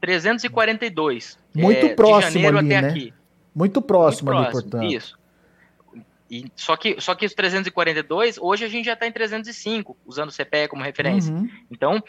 342. 0.00 1.38
Muito 1.54 1.86
é, 1.86 1.94
próximo 1.94 2.48
ali, 2.48 2.62
né? 2.66 2.78
Aqui. 2.78 3.14
Muito 3.54 3.82
próximo, 3.82 4.32
Muito 4.32 4.50
próximo 4.50 4.60
ali, 4.60 4.70
portanto. 4.70 4.92
Isso. 4.92 5.18
E, 6.30 6.50
só, 6.56 6.76
que, 6.76 6.98
só 6.98 7.14
que 7.14 7.26
os 7.26 7.34
342, 7.34 8.38
hoje 8.40 8.64
a 8.64 8.68
gente 8.68 8.86
já 8.86 8.94
está 8.94 9.06
em 9.06 9.12
305, 9.12 9.96
usando 10.06 10.30
o 10.30 10.32
CPE 10.32 10.68
como 10.68 10.82
referência. 10.82 11.30
Uhum. 11.30 11.46
Então, 11.70 12.02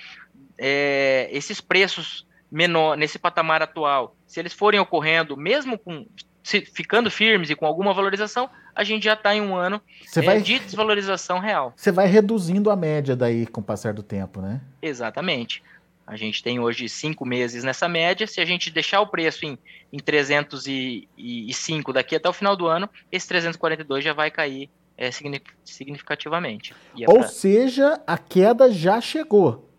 é, 0.57 1.27
esses 1.29 1.59
preços 1.59 2.25
menor 2.49 2.95
nesse 2.95 3.19
patamar 3.19 3.61
atual, 3.61 4.15
se 4.25 4.39
eles 4.39 4.53
forem 4.53 4.79
ocorrendo, 4.79 5.35
mesmo 5.35 5.77
com 5.77 6.05
se, 6.43 6.61
ficando 6.61 7.09
firmes 7.09 7.49
e 7.49 7.55
com 7.55 7.65
alguma 7.65 7.93
valorização, 7.93 8.49
a 8.75 8.83
gente 8.83 9.03
já 9.03 9.13
está 9.13 9.35
em 9.35 9.41
um 9.41 9.55
ano 9.55 9.81
é, 10.15 10.21
vai, 10.21 10.41
de 10.41 10.59
desvalorização 10.59 11.39
real. 11.39 11.73
Você 11.75 11.91
vai 11.91 12.07
reduzindo 12.07 12.69
a 12.69 12.75
média 12.75 13.15
daí 13.15 13.45
com 13.47 13.61
o 13.61 13.63
passar 13.63 13.93
do 13.93 14.03
tempo, 14.03 14.41
né? 14.41 14.61
Exatamente. 14.81 15.63
A 16.05 16.15
gente 16.15 16.43
tem 16.43 16.59
hoje 16.59 16.89
cinco 16.89 17.25
meses 17.25 17.63
nessa 17.63 17.87
média. 17.87 18.27
Se 18.27 18.41
a 18.41 18.45
gente 18.45 18.69
deixar 18.69 18.99
o 19.01 19.07
preço 19.07 19.45
em, 19.45 19.57
em 19.91 19.97
305 19.97 21.93
daqui 21.93 22.15
até 22.15 22.27
o 22.27 22.33
final 22.33 22.55
do 22.55 22.67
ano, 22.67 22.89
esse 23.11 23.27
342 23.27 24.03
já 24.03 24.13
vai 24.13 24.29
cair 24.29 24.69
é, 24.97 25.09
significativamente. 25.63 26.73
É 26.99 27.09
Ou 27.09 27.19
pra... 27.19 27.27
seja, 27.27 28.01
a 28.05 28.17
queda 28.17 28.71
já 28.71 28.99
chegou 28.99 29.69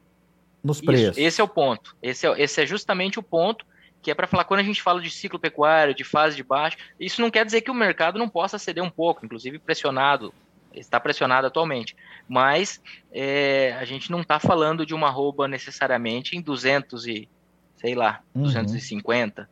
nos 0.62 0.80
preços. 0.80 1.18
Isso, 1.18 1.20
esse 1.20 1.40
é 1.40 1.44
o 1.44 1.48
ponto. 1.48 1.94
Esse 2.02 2.26
é, 2.26 2.42
esse 2.42 2.62
é 2.62 2.66
justamente 2.66 3.18
o 3.18 3.22
ponto 3.22 3.66
que 4.04 4.10
é 4.10 4.14
para 4.14 4.26
falar 4.26 4.44
quando 4.44 4.60
a 4.60 4.64
gente 4.64 4.82
fala 4.82 5.00
de 5.00 5.08
ciclo 5.08 5.38
pecuário, 5.38 5.94
de 5.94 6.04
fase 6.04 6.36
de 6.36 6.44
baixo, 6.44 6.76
isso 7.00 7.22
não 7.22 7.30
quer 7.30 7.42
dizer 7.42 7.62
que 7.62 7.70
o 7.70 7.74
mercado 7.74 8.18
não 8.18 8.28
possa 8.28 8.58
ceder 8.58 8.84
um 8.84 8.90
pouco, 8.90 9.24
inclusive 9.24 9.58
pressionado, 9.58 10.32
está 10.74 10.98
pressionado 10.98 11.46
atualmente, 11.46 11.96
mas 12.28 12.80
é, 13.12 13.76
a 13.78 13.84
gente 13.84 14.10
não 14.10 14.20
está 14.20 14.38
falando 14.38 14.84
de 14.84 14.94
uma 14.94 15.10
rouba 15.10 15.46
necessariamente 15.48 16.36
em 16.36 16.40
200 16.40 17.06
e, 17.06 17.28
sei 17.76 17.94
lá, 17.94 18.20
uhum. 18.34 18.42
250, 18.42 19.48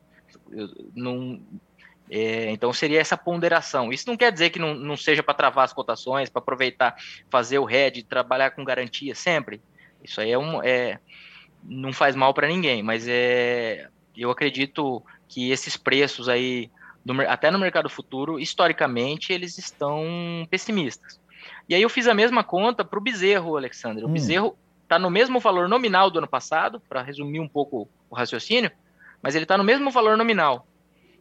não, 0.95 1.41
é, 2.11 2.51
então 2.51 2.73
seria 2.73 3.01
essa 3.01 3.17
ponderação. 3.17 3.93
Isso 3.93 4.09
não 4.09 4.17
quer 4.17 4.33
dizer 4.33 4.51
que 4.51 4.59
não, 4.59 4.75
não 4.75 4.97
seja 4.97 5.23
para 5.23 5.35
travar 5.35 5.65
as 5.65 5.73
cotações, 5.73 6.29
para 6.29 6.41
aproveitar, 6.41 6.95
fazer 7.31 7.59
o 7.59 7.65
head, 7.65 8.03
trabalhar 8.05 8.51
com 8.51 8.65
garantia 8.65 9.15
sempre. 9.15 9.63
Isso 10.03 10.21
aí 10.21 10.31
é 10.31 10.39
um, 10.39 10.63
é, 10.63 10.99
não 11.63 11.93
faz 11.93 12.15
mal 12.15 12.35
para 12.35 12.49
ninguém, 12.49 12.83
mas 12.83 13.07
é 13.09 13.89
eu 14.17 14.31
acredito 14.31 15.03
que 15.29 15.51
esses 15.51 15.77
preços 15.77 16.29
aí, 16.29 16.71
no, 17.05 17.21
até 17.23 17.51
no 17.51 17.59
mercado 17.59 17.89
futuro, 17.89 18.39
historicamente, 18.39 19.33
eles 19.33 19.59
estão 19.59 20.47
pessimistas. 20.51 21.21
E 21.69 21.75
aí 21.75 21.83
eu 21.83 21.89
fiz 21.89 22.07
a 22.07 22.15
mesma 22.15 22.45
conta 22.45 22.85
para 22.85 22.99
o 22.99 23.03
bezerro, 23.03 23.57
Alexandre. 23.57 24.05
O 24.05 24.09
hum. 24.09 24.13
bezerro 24.13 24.57
está 24.83 24.99
no 24.99 25.11
mesmo 25.11 25.41
valor 25.41 25.69
nominal 25.69 26.11
do 26.11 26.19
ano 26.19 26.29
passado, 26.29 26.81
para 26.89 27.03
resumir 27.03 27.41
um 27.41 27.49
pouco 27.49 27.89
o 28.11 28.15
raciocínio, 28.15 28.71
mas 29.23 29.35
ele 29.35 29.45
está 29.45 29.57
no 29.57 29.65
mesmo 29.65 29.91
valor 29.91 30.17
nominal. 30.17 30.67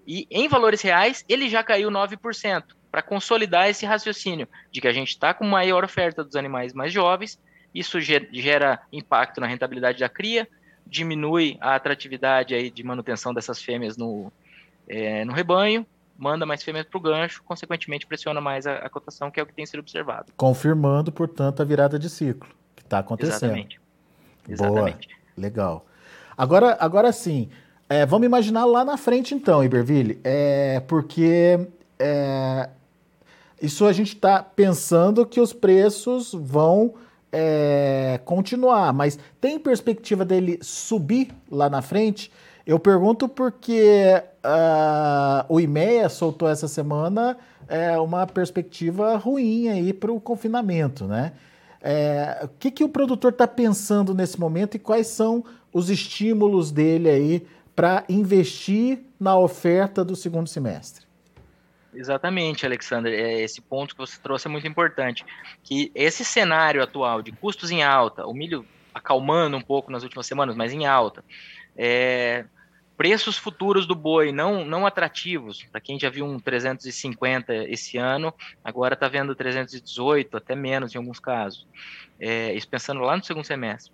E 0.06 0.28
em 0.30 0.48
valores 0.48 0.82
reais, 0.82 1.24
ele 1.30 1.50
já 1.50 1.64
caiu 1.64 1.90
9%, 1.90 2.64
para 2.92 3.02
consolidar 3.02 3.70
esse 3.70 3.86
raciocínio 3.86 4.48
de 4.72 4.82
que 4.82 4.88
a 4.88 4.92
gente 4.92 5.10
está 5.10 5.34
com 5.34 5.46
maior 5.46 5.84
oferta 5.84 6.24
dos 6.24 6.36
animais 6.36 6.74
mais 6.74 6.92
jovens, 6.92 7.40
isso 7.74 8.02
gera 8.02 8.82
impacto 8.92 9.40
na 9.40 9.48
rentabilidade 9.48 10.00
da 10.00 10.10
cria, 10.10 10.48
diminui 10.86 11.58
a 11.62 11.76
atratividade 11.76 12.54
aí 12.54 12.70
de 12.70 12.84
manutenção 12.84 13.34
dessas 13.34 13.62
fêmeas 13.62 13.96
no, 13.96 14.32
é, 14.92 15.24
no 15.24 15.32
rebanho, 15.32 15.86
manda 16.18 16.46
mais 16.46 16.62
fêmeas 16.62 16.86
para 16.86 16.98
o 16.98 17.02
gancho, 17.02 17.42
consequentemente 17.44 18.06
pressiona 18.06 18.42
mais 18.42 18.68
a, 18.68 18.76
a, 18.76 18.90
cotação, 18.90 19.32
que 19.32 19.40
é 19.40 19.44
o 19.44 19.46
que 19.46 19.54
tem 19.54 19.66
sido 19.66 19.80
observado. 19.80 20.34
Confirmando, 20.36 21.12
portanto, 21.12 21.62
a 21.62 21.66
virada 21.66 21.98
de 21.98 22.10
ciclo 22.10 22.50
que 22.76 22.84
está 22.84 23.00
acontecendo. 23.00 23.52
Exatamente. 23.52 23.82
Exatamente. 24.48 25.08
Boa. 25.08 25.22
Legal. 25.38 25.86
Agora, 26.38 26.78
agora 26.80 27.12
sim, 27.12 27.50
é, 27.90 28.06
vamos 28.06 28.26
imaginar 28.26 28.66
lá 28.66 28.84
na 28.84 28.98
frente 28.98 29.34
então, 29.34 29.64
Iberville, 29.64 30.20
é, 30.24 30.82
porque 30.82 31.68
é, 31.98 32.70
isso 33.62 33.86
a 33.86 33.94
gente 33.94 34.14
está 34.16 34.44
pensando 34.44 35.26
que 35.26 35.40
os 35.40 35.54
preços 35.54 36.34
vão 36.34 36.96
é, 37.32 38.20
continuar, 38.26 38.92
mas 38.92 39.18
tem 39.40 39.58
perspectiva 39.58 40.26
dele 40.26 40.60
subir 40.62 41.30
lá 41.50 41.70
na 41.70 41.82
frente? 41.82 42.32
Eu 42.66 42.80
pergunto 42.80 43.28
porque 43.28 44.22
uh, 44.44 45.46
o 45.50 45.60
IMEA 45.60 46.10
soltou 46.10 46.48
essa 46.48 46.68
semana 46.68 47.38
é, 47.68 47.98
uma 47.98 48.28
perspectiva 48.28 49.16
ruim 49.18 49.70
aí 49.70 49.94
para 49.94 50.12
o 50.12 50.20
confinamento, 50.20 51.06
né? 51.06 51.32
É, 51.82 52.42
o 52.44 52.48
que, 52.60 52.70
que 52.70 52.84
o 52.84 52.90
produtor 52.90 53.32
está 53.32 53.48
pensando 53.48 54.14
nesse 54.14 54.40
momento 54.40 54.76
e 54.76 54.80
quais 54.80 55.08
são 55.08 55.44
os 55.74 55.90
estímulos 55.90 56.72
dele 56.72 57.10
aí 57.10 57.48
para 57.76 58.04
investir 58.08 59.00
na 59.20 59.36
oferta 59.38 60.06
do 60.06 60.16
segundo 60.16 60.48
semestre? 60.48 61.08
Exatamente, 61.94 62.66
Alexander. 62.66 63.12
É, 63.12 63.42
esse 63.42 63.62
ponto 63.62 63.96
que 63.96 64.02
você 64.02 64.20
trouxe 64.22 64.48
é 64.48 64.52
muito 64.52 64.68
importante. 64.68 65.26
Que 65.64 65.92
esse 65.96 66.24
cenário 66.24 66.84
atual 66.84 67.22
de 67.22 67.32
custos 67.32 67.72
em 67.72 67.84
alta, 67.84 68.26
o 68.26 68.34
milho 68.34 68.66
acalmando 68.94 69.58
um 69.58 69.62
pouco 69.62 69.92
nas 69.92 70.04
últimas 70.04 70.28
semanas, 70.28 70.56
mas 70.56 70.74
em 70.74 70.86
alta, 70.86 71.24
é, 71.78 72.46
preços 72.98 73.38
futuros 73.38 73.88
do 73.88 73.96
boi 73.96 74.32
não, 74.32 74.64
não 74.64 74.86
atrativos. 74.86 75.64
Para 75.72 75.82
quem 75.82 76.00
já 76.00 76.10
viu 76.10 76.26
um 76.26 76.40
350 76.40 77.54
esse 77.70 77.98
ano, 77.98 78.34
agora 78.64 78.94
está 78.94 79.08
vendo 79.08 79.34
318, 79.34 80.38
até 80.38 80.56
menos 80.56 80.94
em 80.94 80.98
alguns 80.98 81.20
casos. 81.20 81.68
É, 82.20 82.54
isso 82.54 82.68
pensando 82.68 83.02
lá 83.02 83.18
no 83.18 83.24
segundo 83.24 83.46
semestre. 83.46 83.92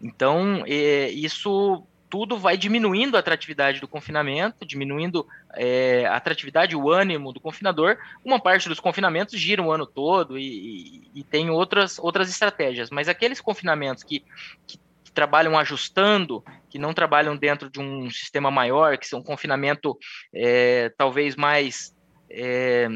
Então, 0.00 0.64
é, 0.66 1.10
isso 1.10 1.86
tudo 2.08 2.38
vai 2.38 2.56
diminuindo 2.56 3.16
a 3.16 3.20
atratividade 3.20 3.80
do 3.80 3.88
confinamento, 3.88 4.64
diminuindo 4.64 5.26
é, 5.54 6.06
a 6.06 6.16
atratividade, 6.16 6.76
o 6.76 6.90
ânimo 6.90 7.32
do 7.32 7.40
confinador. 7.40 7.98
Uma 8.24 8.40
parte 8.40 8.68
dos 8.68 8.80
confinamentos 8.80 9.38
gira 9.38 9.62
o 9.62 9.70
ano 9.70 9.84
todo 9.86 10.38
e, 10.38 11.10
e, 11.14 11.20
e 11.20 11.24
tem 11.24 11.50
outras, 11.50 11.98
outras 11.98 12.30
estratégias, 12.30 12.90
mas 12.90 13.08
aqueles 13.08 13.40
confinamentos 13.40 14.02
que, 14.02 14.24
que, 14.66 14.78
que, 14.78 14.85
trabalham 15.16 15.58
ajustando, 15.58 16.44
que 16.68 16.78
não 16.78 16.92
trabalham 16.92 17.34
dentro 17.34 17.70
de 17.70 17.80
um 17.80 18.10
sistema 18.10 18.50
maior, 18.50 18.98
que 18.98 19.08
são 19.08 19.20
um 19.20 19.22
confinamento 19.22 19.98
é, 20.30 20.90
talvez 20.90 21.34
mais 21.34 21.96
é, 22.28 22.86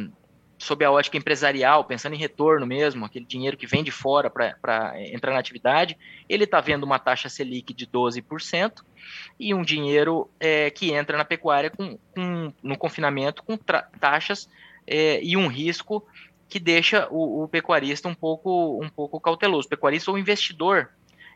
sob 0.59 0.85
a 0.85 0.91
ótica 0.91 1.17
empresarial, 1.17 1.83
pensando 1.83 2.15
em 2.15 2.19
retorno 2.19 2.67
mesmo, 2.67 3.07
aquele 3.07 3.25
dinheiro 3.25 3.57
que 3.57 3.67
vem 3.67 3.83
de 3.83 3.91
fora 3.91 4.29
para 4.29 4.95
entrar 5.11 5.33
na 5.33 5.39
atividade, 5.39 5.97
ele 6.29 6.45
está 6.45 6.61
vendo 6.61 6.85
uma 6.85 6.99
taxa 6.99 7.31
Selic 7.31 7.73
de 7.73 7.87
12% 7.87 8.85
e 9.39 9.55
um 9.55 9.63
dinheiro 9.63 10.31
é, 10.39 10.71
que 10.71 10.93
entra 10.93 11.17
na 11.17 11.25
pecuária 11.25 11.71
com, 11.71 11.99
com 12.15 12.53
no 12.63 12.77
confinamento 12.77 13.43
com 13.43 13.57
taxas 13.57 14.47
é, 14.87 15.25
e 15.25 15.39
um 15.39 15.47
risco 15.47 16.07
que 16.51 16.61
deixa 16.61 17.09
o, 17.11 17.45
o, 17.45 17.49
pecuarista 17.49 18.09
um 18.09 18.15
pouco, 18.15 18.79
um 18.85 18.91
pouco 18.91 19.19
cauteloso, 19.19 19.67
o 19.67 19.71
pecuarista 19.71 20.11
ou 20.11 20.19
investidor, 20.19 20.91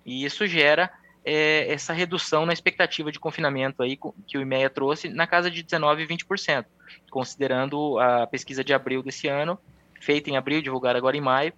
e 0.05 0.25
isso 0.25 0.47
gera 0.47 0.91
é, 1.25 1.73
essa 1.73 1.93
redução 1.93 2.45
na 2.45 2.53
expectativa 2.53 3.11
de 3.11 3.19
confinamento 3.19 3.83
aí 3.83 3.99
que 4.27 4.37
o 4.37 4.43
IMEA 4.43 4.69
trouxe 4.69 5.09
na 5.09 5.27
casa 5.27 5.51
de 5.51 5.63
19 5.63 6.03
e 6.03 6.07
20%, 6.07 6.67
considerando 7.11 7.99
a 7.99 8.27
pesquisa 8.27 8.63
de 8.63 8.75
abril 8.75 9.03
desse 9.03 9.27
ano, 9.27 9.59
feita 10.01 10.29
em 10.29 10.37
abril, 10.37 10.61
divulgada 10.61 10.99
agora 10.99 11.17
em 11.17 11.21
maio, 11.21 11.53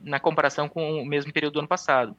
na 0.00 0.20
comparação 0.20 0.68
com 0.68 1.00
o 1.00 1.06
mesmo 1.06 1.32
período 1.32 1.54
do 1.54 1.58
ano 1.60 1.68
passado. 1.68 2.16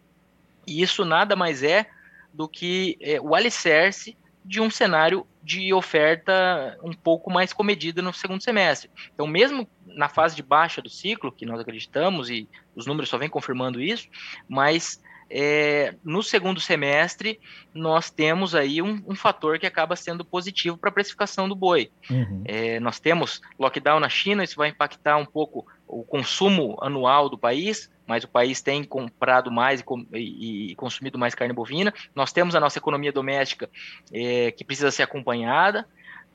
E 0.66 0.82
isso 0.82 1.06
nada 1.06 1.36
mais 1.36 1.64
é 1.64 1.86
do 2.34 2.48
que 2.48 2.98
é, 3.00 3.22
o 3.22 3.36
alicerce 3.36 4.18
de 4.44 4.60
um 4.60 4.70
cenário 4.70 5.28
de 5.44 5.74
oferta 5.74 6.78
um 6.82 6.94
pouco 6.94 7.32
mais 7.32 7.54
comedida 7.54 8.02
no 8.02 8.14
segundo 8.14 8.42
semestre. 8.42 8.90
Então, 9.14 9.28
mesmo 9.28 9.68
na 9.86 10.10
fase 10.10 10.36
de 10.36 10.42
baixa 10.42 10.82
do 10.82 10.90
ciclo, 10.90 11.32
que 11.32 11.46
nós 11.46 11.60
acreditamos, 11.60 12.30
e 12.30 12.48
os 12.76 12.86
números 12.86 13.10
só 13.10 13.18
vêm 13.18 13.30
confirmando 13.30 13.82
isso, 13.82 14.08
mas 14.48 15.02
é, 15.29 15.93
no 16.03 16.24
segundo 16.24 16.59
semestre 16.59 17.39
nós 17.74 18.09
temos 18.09 18.55
aí 18.55 18.81
um, 18.81 19.01
um, 19.07 19.15
fator 19.15 19.59
que 19.59 19.65
acaba 19.67 19.95
sendo 19.95 20.25
positivo 20.25 20.77
para 20.77 20.89
a 20.89 20.93
precificação 20.93 21.48
do 21.48 21.55
boi. 21.55 21.91
Uhum. 22.09 22.43
É, 22.45 22.79
nós 22.79 23.00
temos 23.00 23.39
lockdown 23.59 24.00
na 24.00 24.09
China, 24.09 24.43
isso 24.43 24.55
vai 24.55 24.69
impactar 24.69 25.17
um 25.17 25.25
pouco 25.25 25.67
o 25.88 26.03
consumo 26.03 26.77
anual 26.81 27.29
do 27.29 27.38
país, 27.38 27.89
mas 28.07 28.24
o 28.24 28.27
país 28.27 28.62
tem 28.62 28.83
comprado 28.83 29.51
mais 29.51 29.83
e, 30.13 30.71
e 30.71 30.75
consumido 30.75 31.17
mais 31.17 31.36
carne 31.36 31.53
bovina. 31.53 31.93
Nós 32.15 32.31
temos 32.31 32.55
a 32.55 32.59
nossa 32.59 32.79
economia 32.79 33.12
doméstica 33.12 33.69
é, 34.12 34.51
que 34.51 34.63
precisa 34.63 34.89
ser 34.89 35.03
acompanhada 35.03 35.88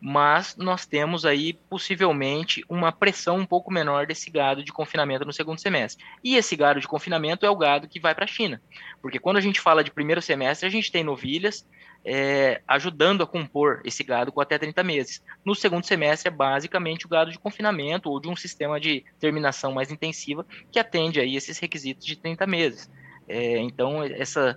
mas 0.06 0.54
nós 0.58 0.84
temos 0.84 1.24
aí 1.24 1.54
possivelmente 1.54 2.62
uma 2.68 2.92
pressão 2.92 3.38
um 3.38 3.46
pouco 3.46 3.72
menor 3.72 4.06
desse 4.06 4.30
gado 4.30 4.62
de 4.62 4.70
confinamento 4.70 5.24
no 5.24 5.32
segundo 5.32 5.58
semestre. 5.58 6.04
E 6.22 6.36
esse 6.36 6.54
gado 6.54 6.78
de 6.78 6.86
confinamento 6.86 7.46
é 7.46 7.48
o 7.48 7.56
gado 7.56 7.88
que 7.88 7.98
vai 7.98 8.14
para 8.14 8.26
a 8.26 8.28
China, 8.28 8.60
porque 9.00 9.18
quando 9.18 9.38
a 9.38 9.40
gente 9.40 9.62
fala 9.62 9.82
de 9.82 9.90
primeiro 9.90 10.20
semestre, 10.20 10.68
a 10.68 10.70
gente 10.70 10.92
tem 10.92 11.02
novilhas 11.02 11.66
é, 12.04 12.60
ajudando 12.68 13.22
a 13.22 13.26
compor 13.26 13.80
esse 13.82 14.04
gado 14.04 14.30
com 14.30 14.42
até 14.42 14.58
30 14.58 14.82
meses. 14.82 15.24
No 15.42 15.54
segundo 15.54 15.86
semestre 15.86 16.28
é 16.28 16.30
basicamente 16.30 17.06
o 17.06 17.08
gado 17.08 17.30
de 17.32 17.38
confinamento 17.38 18.10
ou 18.10 18.20
de 18.20 18.28
um 18.28 18.36
sistema 18.36 18.78
de 18.78 19.02
terminação 19.18 19.72
mais 19.72 19.90
intensiva 19.90 20.44
que 20.70 20.78
atende 20.78 21.18
aí 21.18 21.34
esses 21.34 21.58
requisitos 21.58 22.04
de 22.04 22.16
30 22.16 22.46
meses. 22.46 22.90
É, 23.26 23.56
então, 23.56 24.02
essa, 24.02 24.54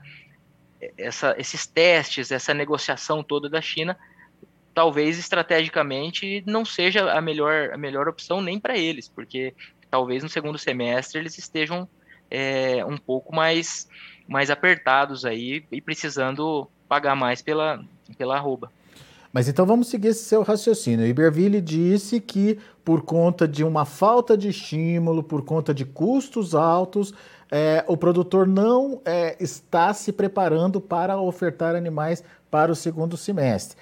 essa, 0.97 1.35
esses 1.39 1.65
testes, 1.65 2.33
essa 2.33 2.53
negociação 2.53 3.23
toda 3.23 3.49
da 3.49 3.61
China 3.61 3.97
talvez 4.77 5.17
estrategicamente 5.17 6.43
não 6.45 6.63
seja 6.63 7.11
a 7.11 7.19
melhor, 7.19 7.71
a 7.73 7.77
melhor 7.79 8.07
opção 8.07 8.39
nem 8.39 8.59
para 8.59 8.77
eles, 8.77 9.09
porque 9.09 9.51
talvez 9.89 10.21
no 10.21 10.29
segundo 10.29 10.55
semestre 10.59 11.19
eles 11.19 11.35
estejam 11.35 11.89
é, 12.29 12.85
um 12.85 12.95
pouco 12.95 13.35
mais, 13.35 13.89
mais 14.27 14.51
apertados 14.51 15.25
aí 15.25 15.65
e 15.71 15.81
precisando 15.81 16.67
pagar 16.87 17.15
mais 17.15 17.41
pela, 17.41 17.83
pela 18.19 18.35
arroba. 18.35 18.71
Mas 19.33 19.47
então 19.47 19.65
vamos 19.65 19.87
seguir 19.87 20.09
esse 20.09 20.25
seu 20.25 20.43
raciocínio. 20.43 21.07
Iberville 21.07 21.59
disse 21.59 22.21
que 22.21 22.59
por 22.85 23.01
conta 23.01 23.47
de 23.47 23.63
uma 23.63 23.83
falta 23.83 24.37
de 24.37 24.49
estímulo, 24.49 25.23
por 25.23 25.43
conta 25.43 25.73
de 25.73 25.85
custos 25.85 26.53
altos, 26.53 27.15
é, 27.49 27.83
o 27.87 27.97
produtor 27.97 28.45
não 28.45 29.01
é, 29.03 29.35
está 29.39 29.91
se 29.91 30.11
preparando 30.11 30.79
para 30.79 31.19
ofertar 31.19 31.75
animais 31.75 32.23
para 32.51 32.71
o 32.71 32.75
segundo 32.75 33.17
semestre. 33.17 33.75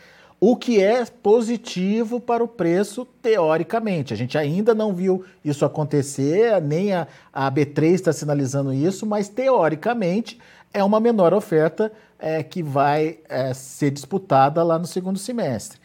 O 0.48 0.56
que 0.56 0.80
é 0.80 1.04
positivo 1.06 2.20
para 2.20 2.44
o 2.44 2.48
preço, 2.48 3.04
teoricamente. 3.20 4.14
A 4.14 4.16
gente 4.16 4.38
ainda 4.38 4.76
não 4.76 4.94
viu 4.94 5.26
isso 5.44 5.66
acontecer, 5.66 6.62
nem 6.62 6.94
a, 6.94 7.08
a 7.34 7.52
B3 7.52 7.94
está 7.94 8.14
sinalizando 8.14 8.72
isso, 8.72 9.08
mas 9.08 9.28
teoricamente 9.28 10.40
é 10.72 10.84
uma 10.84 11.00
menor 11.00 11.34
oferta 11.34 11.92
é, 12.20 12.44
que 12.44 12.62
vai 12.62 13.18
é, 13.28 13.56
ser 13.56 13.90
disputada 13.90 14.64
lá 14.64 14.78
no 14.78 14.86
segundo 14.86 15.18
semestre. 15.18 15.80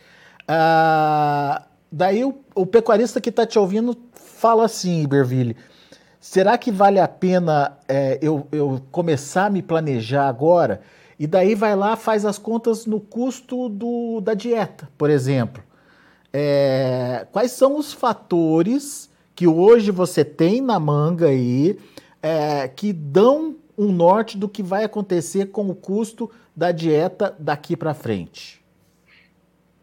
Ah, 0.46 1.62
daí 1.90 2.22
o, 2.22 2.38
o, 2.54 2.66
pecuarista 2.66 3.18
que 3.18 3.30
está 3.30 3.46
te 3.46 3.58
ouvindo 3.58 3.96
fala 4.12 4.66
assim, 4.66 5.02
Iberville, 5.04 5.56
será 6.20 6.58
que 6.58 6.70
vale 6.70 7.00
a 7.00 7.08
pena 7.08 7.78
é, 7.88 8.18
eu, 8.20 8.46
eu 8.52 8.82
começar 8.90 9.46
a 9.46 9.50
me 9.50 9.62
planejar 9.62 10.28
agora? 10.28 10.82
E 11.20 11.26
daí 11.26 11.54
vai 11.54 11.76
lá, 11.76 11.96
faz 11.96 12.24
as 12.24 12.38
contas 12.38 12.86
no 12.86 12.98
custo 12.98 13.68
do, 13.68 14.22
da 14.22 14.32
dieta, 14.32 14.88
por 14.96 15.10
exemplo. 15.10 15.62
É, 16.32 17.26
quais 17.30 17.52
são 17.52 17.76
os 17.76 17.92
fatores 17.92 19.10
que 19.36 19.46
hoje 19.46 19.90
você 19.90 20.24
tem 20.24 20.62
na 20.62 20.80
manga 20.80 21.26
aí 21.26 21.78
é, 22.22 22.66
que 22.68 22.90
dão 22.90 23.54
um 23.76 23.92
norte 23.92 24.38
do 24.38 24.48
que 24.48 24.62
vai 24.62 24.82
acontecer 24.82 25.50
com 25.50 25.68
o 25.68 25.74
custo 25.74 26.30
da 26.56 26.72
dieta 26.72 27.36
daqui 27.38 27.76
para 27.76 27.92
frente? 27.92 28.64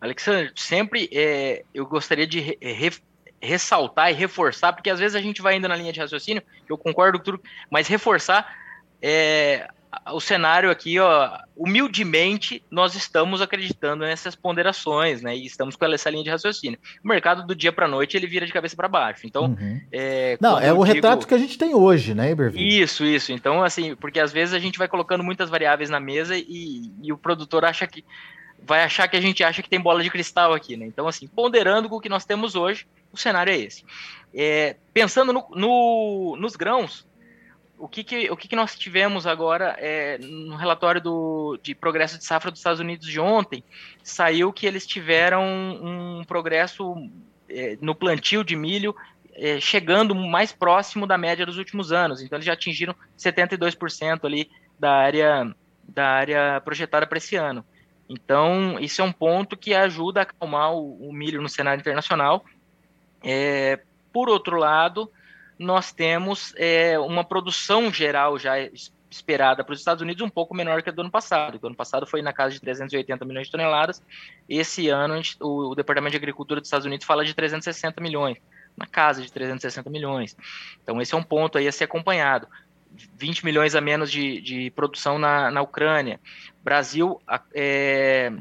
Alexandre, 0.01 0.51
sempre 0.55 1.07
é, 1.13 1.63
eu 1.71 1.85
gostaria 1.85 2.25
de 2.25 2.39
re, 2.39 2.57
re, 2.59 2.91
ressaltar 3.39 4.09
e 4.09 4.15
reforçar, 4.15 4.73
porque 4.73 4.89
às 4.89 4.97
vezes 4.97 5.15
a 5.15 5.21
gente 5.21 5.39
vai 5.43 5.53
ainda 5.53 5.67
na 5.67 5.75
linha 5.75 5.93
de 5.93 5.99
raciocínio, 5.99 6.41
eu 6.67 6.79
concordo 6.79 7.19
com 7.19 7.25
tudo, 7.25 7.41
mas 7.69 7.87
reforçar 7.87 8.57
é, 8.99 9.67
o 10.11 10.19
cenário 10.19 10.69
aqui, 10.69 10.99
ó, 10.99 11.37
humildemente, 11.55 12.63
nós 12.69 12.95
estamos 12.95 13.41
acreditando 13.41 14.03
nessas 14.03 14.35
ponderações, 14.35 15.21
né? 15.21 15.35
E 15.35 15.45
estamos 15.45 15.75
com 15.75 15.85
essa 15.85 16.09
linha 16.09 16.23
de 16.23 16.29
raciocínio. 16.29 16.79
O 17.03 17.07
mercado 17.07 17.45
do 17.45 17.55
dia 17.55 17.71
para 17.71 17.87
noite 17.87 18.15
ele 18.17 18.27
vira 18.27 18.45
de 18.45 18.53
cabeça 18.53 18.75
para 18.75 18.87
baixo. 18.87 19.25
Então, 19.25 19.45
uhum. 19.45 19.81
é, 19.91 20.37
não 20.39 20.59
é 20.59 20.71
o 20.71 20.83
digo... 20.83 20.83
retrato 20.83 21.27
que 21.27 21.33
a 21.33 21.37
gente 21.37 21.57
tem 21.57 21.73
hoje, 21.73 22.13
né, 22.13 22.31
Iberville? 22.31 22.81
Isso, 22.81 23.05
isso. 23.05 23.31
Então, 23.31 23.63
assim, 23.63 23.95
porque 23.95 24.19
às 24.19 24.31
vezes 24.31 24.53
a 24.53 24.59
gente 24.59 24.77
vai 24.77 24.87
colocando 24.87 25.23
muitas 25.23 25.49
variáveis 25.49 25.89
na 25.89 25.99
mesa 25.99 26.37
e, 26.37 26.91
e 27.01 27.11
o 27.11 27.17
produtor 27.17 27.65
acha 27.65 27.87
que 27.87 28.03
vai 28.61 28.83
achar 28.83 29.07
que 29.07 29.15
a 29.15 29.21
gente 29.21 29.43
acha 29.43 29.63
que 29.63 29.69
tem 29.69 29.79
bola 29.79 30.03
de 30.03 30.09
cristal 30.09 30.53
aqui, 30.53 30.75
né? 30.75 30.85
Então, 30.85 31.07
assim, 31.07 31.27
ponderando 31.27 31.87
com 31.87 31.95
o 31.95 32.01
que 32.01 32.09
nós 32.09 32.25
temos 32.25 32.55
hoje, 32.55 32.85
o 33.11 33.17
cenário 33.17 33.51
é 33.51 33.57
esse. 33.57 33.85
É, 34.33 34.75
pensando 34.93 35.31
no, 35.31 35.47
no, 35.55 36.35
nos 36.37 36.55
grãos, 36.55 37.06
o 37.77 37.87
que, 37.87 38.03
que, 38.03 38.29
o 38.29 38.35
que, 38.35 38.47
que 38.47 38.55
nós 38.55 38.75
tivemos 38.75 39.27
agora 39.27 39.75
é, 39.79 40.17
no 40.17 40.55
relatório 40.55 40.99
do, 40.99 41.59
de 41.61 41.75
progresso 41.75 42.17
de 42.17 42.25
safra 42.25 42.49
dos 42.49 42.59
Estados 42.59 42.79
Unidos 42.79 43.07
de 43.07 43.19
ontem, 43.19 43.63
saiu 44.01 44.51
que 44.51 44.65
eles 44.65 44.85
tiveram 44.85 45.43
um 45.43 46.23
progresso 46.25 46.95
é, 47.49 47.77
no 47.79 47.93
plantio 47.93 48.43
de 48.43 48.55
milho 48.55 48.95
é, 49.33 49.59
chegando 49.59 50.15
mais 50.15 50.51
próximo 50.51 51.05
da 51.05 51.17
média 51.17 51.45
dos 51.45 51.57
últimos 51.57 51.91
anos. 51.91 52.21
Então, 52.21 52.37
eles 52.37 52.45
já 52.45 52.53
atingiram 52.53 52.95
72% 53.17 54.25
ali 54.25 54.49
da 54.79 54.91
área, 54.91 55.55
da 55.87 56.07
área 56.07 56.61
projetada 56.61 57.05
para 57.05 57.19
esse 57.19 57.35
ano. 57.35 57.63
Então, 58.09 58.79
isso 58.79 59.01
é 59.01 59.05
um 59.05 59.11
ponto 59.11 59.55
que 59.55 59.75
ajuda 59.75 60.21
a 60.21 60.23
acalmar 60.23 60.73
o, 60.73 61.09
o 61.09 61.13
milho 61.13 61.41
no 61.41 61.49
cenário 61.49 61.79
internacional. 61.79 62.43
É, 63.23 63.79
por 64.11 64.29
outro 64.29 64.57
lado, 64.57 65.11
nós 65.57 65.91
temos 65.91 66.53
é, 66.55 66.97
uma 66.99 67.23
produção 67.23 67.91
geral 67.91 68.37
já 68.37 68.55
esperada 69.09 69.63
para 69.63 69.73
os 69.73 69.79
Estados 69.79 70.01
Unidos 70.01 70.21
um 70.21 70.29
pouco 70.29 70.53
menor 70.53 70.81
que 70.81 70.89
a 70.89 70.91
do 70.91 71.01
ano 71.01 71.11
passado. 71.11 71.59
O 71.61 71.67
ano 71.67 71.75
passado 71.75 72.05
foi 72.05 72.21
na 72.21 72.33
casa 72.33 72.53
de 72.53 72.61
380 72.61 73.23
milhões 73.25 73.47
de 73.47 73.51
toneladas. 73.51 74.03
Esse 74.47 74.89
ano 74.89 75.15
gente, 75.15 75.37
o, 75.41 75.71
o, 75.71 75.75
Departamento 75.75 76.11
de 76.11 76.17
Agricultura 76.17 76.59
dos 76.59 76.67
Estados 76.67 76.85
Unidos 76.85 77.05
fala 77.05 77.25
de 77.25 77.33
360 77.33 78.01
milhões, 78.01 78.37
na 78.75 78.85
casa 78.85 79.21
de 79.21 79.31
360 79.31 79.89
milhões. 79.89 80.35
Então 80.83 81.01
esse 81.01 81.13
é 81.13 81.17
um 81.17 81.23
ponto 81.23 81.57
aí 81.57 81.67
a 81.67 81.71
ser 81.71 81.85
acompanhado. 81.85 82.47
20 83.17 83.45
milhões 83.45 83.75
a 83.75 83.81
menos 83.81 84.11
de, 84.11 84.41
de 84.41 84.71
produção 84.71 85.19
na, 85.19 85.51
na 85.51 85.61
Ucrânia. 85.61 86.19
Brasil 86.63 87.21
é, 87.53 88.31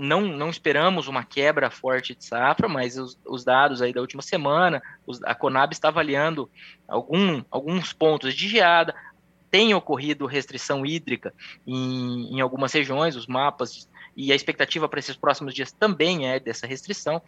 não, 0.00 0.22
não 0.22 0.48
esperamos 0.48 1.08
uma 1.08 1.22
quebra 1.22 1.70
forte 1.70 2.14
de 2.14 2.24
safra, 2.24 2.66
mas 2.66 2.96
os, 2.96 3.18
os 3.26 3.44
dados 3.44 3.82
aí 3.82 3.92
da 3.92 4.00
última 4.00 4.22
semana, 4.22 4.82
os, 5.06 5.22
a 5.24 5.34
Conab 5.34 5.72
está 5.72 5.88
avaliando 5.88 6.50
algum, 6.88 7.44
alguns 7.50 7.92
pontos 7.92 8.34
de 8.34 8.48
geada, 8.48 8.94
tem 9.50 9.74
ocorrido 9.74 10.24
restrição 10.24 10.86
hídrica 10.86 11.34
em, 11.66 12.34
em 12.34 12.40
algumas 12.40 12.72
regiões, 12.72 13.14
os 13.14 13.26
mapas 13.26 13.88
e 14.16 14.32
a 14.32 14.34
expectativa 14.34 14.88
para 14.88 15.00
esses 15.00 15.16
próximos 15.16 15.54
dias 15.54 15.70
também 15.70 16.28
é 16.28 16.40
dessa 16.40 16.66
restrição 16.66 17.20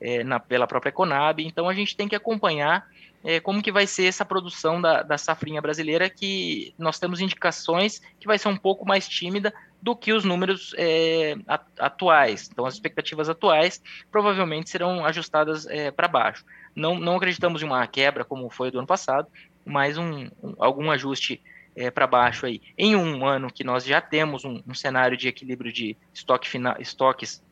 é, 0.00 0.24
na, 0.24 0.40
pela 0.40 0.66
própria 0.66 0.92
Conab, 0.92 1.44
então 1.44 1.68
a 1.68 1.74
gente 1.74 1.94
tem 1.94 2.08
que 2.08 2.16
acompanhar 2.16 2.88
é, 3.24 3.40
como 3.40 3.62
que 3.62 3.72
vai 3.72 3.86
ser 3.86 4.04
essa 4.04 4.24
produção 4.24 4.80
da, 4.80 5.02
da 5.02 5.16
safrinha 5.16 5.62
brasileira, 5.62 6.10
que 6.10 6.74
nós 6.78 6.98
temos 6.98 7.20
indicações 7.20 8.00
que 8.20 8.26
vai 8.26 8.38
ser 8.38 8.48
um 8.48 8.56
pouco 8.56 8.86
mais 8.86 9.08
tímida 9.08 9.52
do 9.80 9.96
que 9.96 10.12
os 10.12 10.24
números 10.24 10.74
é, 10.76 11.34
atuais. 11.78 12.48
Então, 12.52 12.66
as 12.66 12.74
expectativas 12.74 13.28
atuais 13.28 13.82
provavelmente 14.12 14.68
serão 14.68 15.04
ajustadas 15.04 15.66
é, 15.66 15.90
para 15.90 16.06
baixo. 16.06 16.44
Não, 16.76 16.98
não 16.98 17.16
acreditamos 17.16 17.62
em 17.62 17.66
uma 17.66 17.86
quebra 17.86 18.24
como 18.24 18.50
foi 18.50 18.70
do 18.70 18.78
ano 18.78 18.86
passado, 18.86 19.26
mas 19.64 19.96
um, 19.96 20.28
um 20.42 20.54
algum 20.58 20.90
ajuste 20.90 21.42
é, 21.74 21.90
para 21.90 22.06
baixo 22.06 22.46
aí. 22.46 22.60
Em 22.76 22.94
um 22.94 23.26
ano 23.26 23.50
que 23.50 23.64
nós 23.64 23.84
já 23.84 24.00
temos 24.00 24.44
um, 24.44 24.62
um 24.66 24.74
cenário 24.74 25.16
de 25.16 25.28
equilíbrio 25.28 25.72
de 25.72 25.96
estoque 26.12 26.48
fina, 26.48 26.76
estoques 26.78 27.42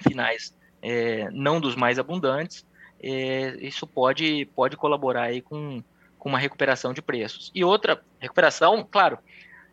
finais 0.00 0.54
é, 0.82 1.28
não 1.30 1.60
dos 1.60 1.76
mais 1.76 1.98
abundantes, 1.98 2.64
é, 3.02 3.56
isso 3.60 3.86
pode, 3.86 4.46
pode 4.54 4.76
colaborar 4.76 5.24
aí 5.24 5.40
com, 5.40 5.82
com 6.18 6.28
uma 6.28 6.38
recuperação 6.38 6.92
de 6.92 7.00
preços. 7.00 7.50
E 7.54 7.64
outra 7.64 8.02
recuperação, 8.18 8.86
claro, 8.88 9.18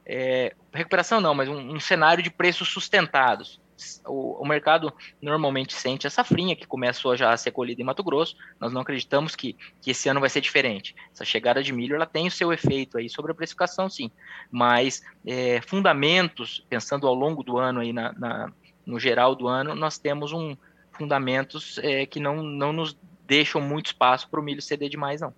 é, 0.06 0.56
recuperação 0.74 1.20
não, 1.20 1.36
mas 1.36 1.50
um, 1.50 1.76
um, 1.76 1.80
cenário 1.80 2.24
de 2.24 2.30
preços 2.30 2.70
sustentados. 2.70 3.60
O, 4.08 4.42
o, 4.42 4.48
mercado 4.48 4.92
normalmente 5.22 5.74
sente 5.74 6.08
essa 6.08 6.24
frinha 6.24 6.56
que 6.56 6.66
começou 6.66 7.16
já 7.16 7.32
a 7.32 7.38
ser 7.38 7.52
colhida 7.52 7.82
em 7.82 7.86
Mato 7.86 8.04
Grosso. 8.04 8.36
Nós 8.60 8.74
não 8.74 8.82
acreditamos 8.82 9.36
que, 9.36 9.56
que 9.82 9.92
esse 9.92 10.10
ano 10.10 10.20
vai 10.20 10.30
ser 10.30 10.42
diferente. 10.42 10.96
Essa 11.14 11.24
chegada 11.24 11.62
de 11.62 11.72
milho 11.72 11.96
ela 11.96 12.06
tem 12.08 12.26
o 12.26 12.32
seu 12.32 12.52
efeito 12.52 12.98
aí 12.98 13.08
sobre 13.08 13.34
a 13.34 13.36
precificação, 13.36 13.88
sim. 13.88 14.10
Mas 14.50 15.04
é, 15.26 15.62
fundamentos, 15.62 16.66
pensando 16.68 17.06
ao 17.06 17.14
longo 17.14 17.44
do 17.44 17.60
ano 17.60 17.82
aí 17.82 17.94
na, 17.94 18.14
na, 18.14 18.52
no 18.84 19.00
geral 19.00 19.36
do 19.36 19.48
ano, 19.48 19.76
nós 19.76 20.00
temos 20.00 20.32
um 20.32 20.56
fundamentos 20.98 21.78
é, 21.84 22.06
que 22.06 22.20
não, 22.20 22.42
não 22.42 22.74
nos 22.74 22.98
deixam 23.28 23.62
muito 23.62 23.88
espaço 23.88 24.30
para 24.30 24.40
o 24.40 24.44
milho 24.44 24.62
ceder 24.62 24.90
demais, 24.90 25.22
não. 25.22 25.34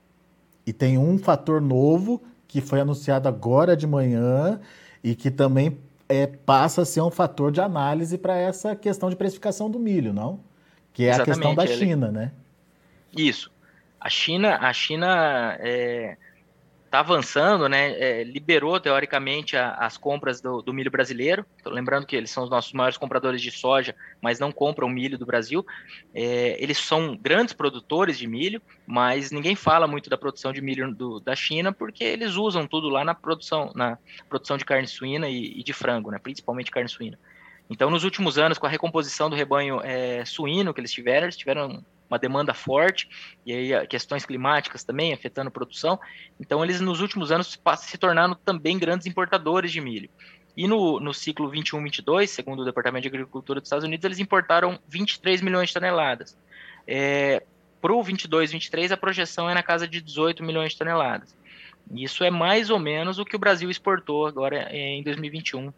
E 0.66 0.72
tem 0.72 0.98
um 0.98 1.18
fator 1.18 1.60
novo 1.60 2.22
que 2.48 2.62
foi 2.62 2.80
anunciado 2.80 3.28
agora 3.28 3.76
de 3.76 3.88
manhã 3.88 4.62
e 5.04 5.16
que 5.16 5.32
também 5.32 5.78
é, 6.08 6.28
passa 6.28 6.84
a 6.84 6.86
ser 6.86 7.02
um 7.02 7.12
fator 7.12 7.52
de 7.52 7.60
análise 7.60 8.18
para 8.18 8.38
essa 8.38 8.76
questão 8.76 9.10
de 9.10 9.16
precificação 9.16 9.70
do 9.70 9.80
milho, 9.80 10.14
não? 10.14 10.40
Que 10.94 11.06
é 11.06 11.10
Exatamente, 11.10 11.32
a 11.32 11.34
questão 11.34 11.56
da 11.56 11.68
China, 11.68 12.08
ele... 12.08 12.18
né? 12.18 12.32
Isso. 13.16 13.52
A 14.00 14.10
China, 14.10 14.58
a 14.62 14.72
China 14.72 15.58
é, 15.60 16.18
está 16.90 17.00
avançando, 17.00 17.70
né? 17.70 17.92
É, 18.00 18.24
liberou 18.24 18.80
teoricamente 18.80 19.56
a, 19.56 19.76
as 19.76 19.96
compras 19.96 20.42
do, 20.42 20.62
do, 20.62 20.74
milho 20.74 20.90
brasileiro. 20.90 21.46
Lembrando 21.64 22.06
que 22.06 22.16
eles 22.16 22.32
são 22.32 22.44
os 22.44 22.50
nossos 22.50 22.74
maiores 22.74 22.98
compradores 22.98 23.42
de 23.42 23.52
soja, 23.52 23.96
mas 24.20 24.40
não 24.40 24.52
compram 24.52 24.90
milho 24.90 25.18
do 25.18 25.26
Brasil. 25.26 25.66
É, 26.14 26.62
eles 26.62 26.80
são 26.80 27.16
grandes 27.16 27.54
produtores 27.54 28.18
de 28.18 28.28
milho, 28.28 28.62
mas 28.88 29.32
ninguém 29.32 29.56
fala 29.56 29.88
muito 29.88 30.10
da 30.10 30.18
produção 30.18 30.52
de 30.52 30.62
milho 30.62 30.94
do, 30.94 31.20
da 31.20 31.36
China 31.36 31.72
porque 31.72 32.04
eles 32.04 32.36
usam 32.36 32.68
tudo 32.68 32.90
lá 32.90 33.06
na 33.06 33.14
produção, 33.14 33.72
na 33.76 33.98
produção 34.28 34.58
de 34.58 34.66
carne 34.66 34.88
suína 34.88 35.30
e, 35.30 35.60
e 35.60 35.64
de 35.64 35.74
frango, 35.74 36.10
né? 36.10 36.18
Principalmente 36.18 36.72
carne 36.72 36.90
suína. 36.90 37.20
Então, 37.70 37.92
nos 37.92 38.04
últimos 38.04 38.40
anos, 38.40 38.58
com 38.58 38.66
a 38.66 38.70
recomposição 38.70 39.30
do 39.30 39.36
rebanho 39.36 39.80
é, 39.84 40.26
suíno 40.26 40.74
que 40.74 40.82
eles 40.82 40.92
tiveram, 40.92 41.26
eles 41.26 41.38
tiveram 41.38 41.86
uma 42.10 42.18
demanda 42.18 42.54
forte, 42.54 43.08
e 43.46 43.54
aí 43.54 43.88
questões 43.88 44.26
climáticas 44.26 44.84
também 44.84 45.14
afetando 45.14 45.50
a 45.50 45.52
produção. 45.52 46.00
Então, 46.40 46.64
eles 46.64 46.82
nos 46.82 47.02
últimos 47.02 47.32
anos 47.32 47.60
se 47.78 47.98
tornaram 47.98 48.34
também 48.34 48.80
grandes 48.80 49.06
importadores 49.06 49.72
de 49.72 49.80
milho. 49.80 50.10
E 50.58 50.68
no, 50.68 51.00
no 51.00 51.14
ciclo 51.14 51.50
21-22, 51.50 52.28
segundo 52.28 52.62
o 52.62 52.66
Departamento 52.66 53.04
de 53.04 53.08
Agricultura 53.08 53.60
dos 53.60 53.68
Estados 53.68 53.86
Unidos, 53.86 54.04
eles 54.04 54.20
importaram 54.20 54.80
23 54.88 55.42
milhões 55.42 55.70
de 55.70 55.76
toneladas. 55.76 56.38
É, 56.88 57.44
Para 57.80 57.94
o 57.94 58.04
22-23, 58.04 58.92
a 58.92 58.98
projeção 58.98 59.50
é 59.50 59.54
na 59.54 59.64
casa 59.64 59.88
de 59.88 60.02
18 60.02 60.44
milhões 60.44 60.74
de 60.74 60.80
toneladas. 60.80 61.34
Isso 61.92 62.24
é 62.24 62.30
mais 62.30 62.70
ou 62.70 62.80
menos 62.80 63.20
o 63.20 63.26
que 63.26 63.36
o 63.36 63.40
Brasil 63.40 63.70
exportou 63.70 64.28
agora 64.28 64.68
em 64.76 65.02
2021, 65.02 65.72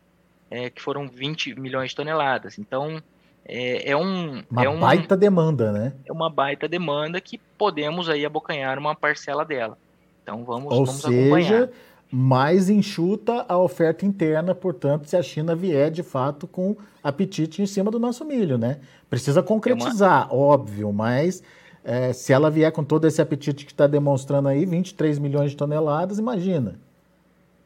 é, 0.49 0.69
que 0.69 0.81
foram 0.81 1.07
20 1.07 1.59
milhões 1.59 1.91
de 1.91 1.95
toneladas. 1.95 2.57
Então, 2.57 3.01
é, 3.45 3.91
é 3.91 3.97
um. 3.97 4.43
Uma 4.49 4.63
é 4.63 4.69
um, 4.69 4.79
baita 4.79 5.17
demanda, 5.17 5.71
né? 5.71 5.93
É 6.05 6.11
uma 6.11 6.29
baita 6.29 6.67
demanda 6.67 7.19
que 7.19 7.37
podemos 7.57 8.09
aí 8.09 8.25
abocanhar 8.25 8.77
uma 8.77 8.95
parcela 8.95 9.43
dela. 9.43 9.77
Então 10.23 10.43
vamos, 10.43 10.71
Ou 10.73 10.85
vamos 10.85 11.01
seja, 11.01 11.19
acompanhar. 11.19 11.69
mais 12.11 12.69
enxuta 12.69 13.45
a 13.47 13.57
oferta 13.57 14.05
interna, 14.05 14.53
portanto, 14.53 15.07
se 15.07 15.17
a 15.17 15.23
China 15.23 15.55
vier 15.55 15.89
de 15.89 16.03
fato 16.03 16.47
com 16.47 16.75
apetite 17.03 17.61
em 17.61 17.65
cima 17.65 17.89
do 17.89 17.99
nosso 17.99 18.23
milho, 18.23 18.57
né? 18.57 18.79
Precisa 19.09 19.41
concretizar, 19.41 20.29
é 20.29 20.33
uma... 20.33 20.41
óbvio, 20.41 20.93
mas 20.93 21.43
é, 21.83 22.13
se 22.13 22.31
ela 22.31 22.49
vier 22.49 22.71
com 22.71 22.83
todo 22.83 23.07
esse 23.07 23.21
apetite 23.21 23.65
que 23.65 23.71
está 23.71 23.87
demonstrando 23.87 24.47
aí, 24.47 24.65
23 24.65 25.17
milhões 25.17 25.51
de 25.51 25.57
toneladas, 25.57 26.19
imagina. 26.19 26.79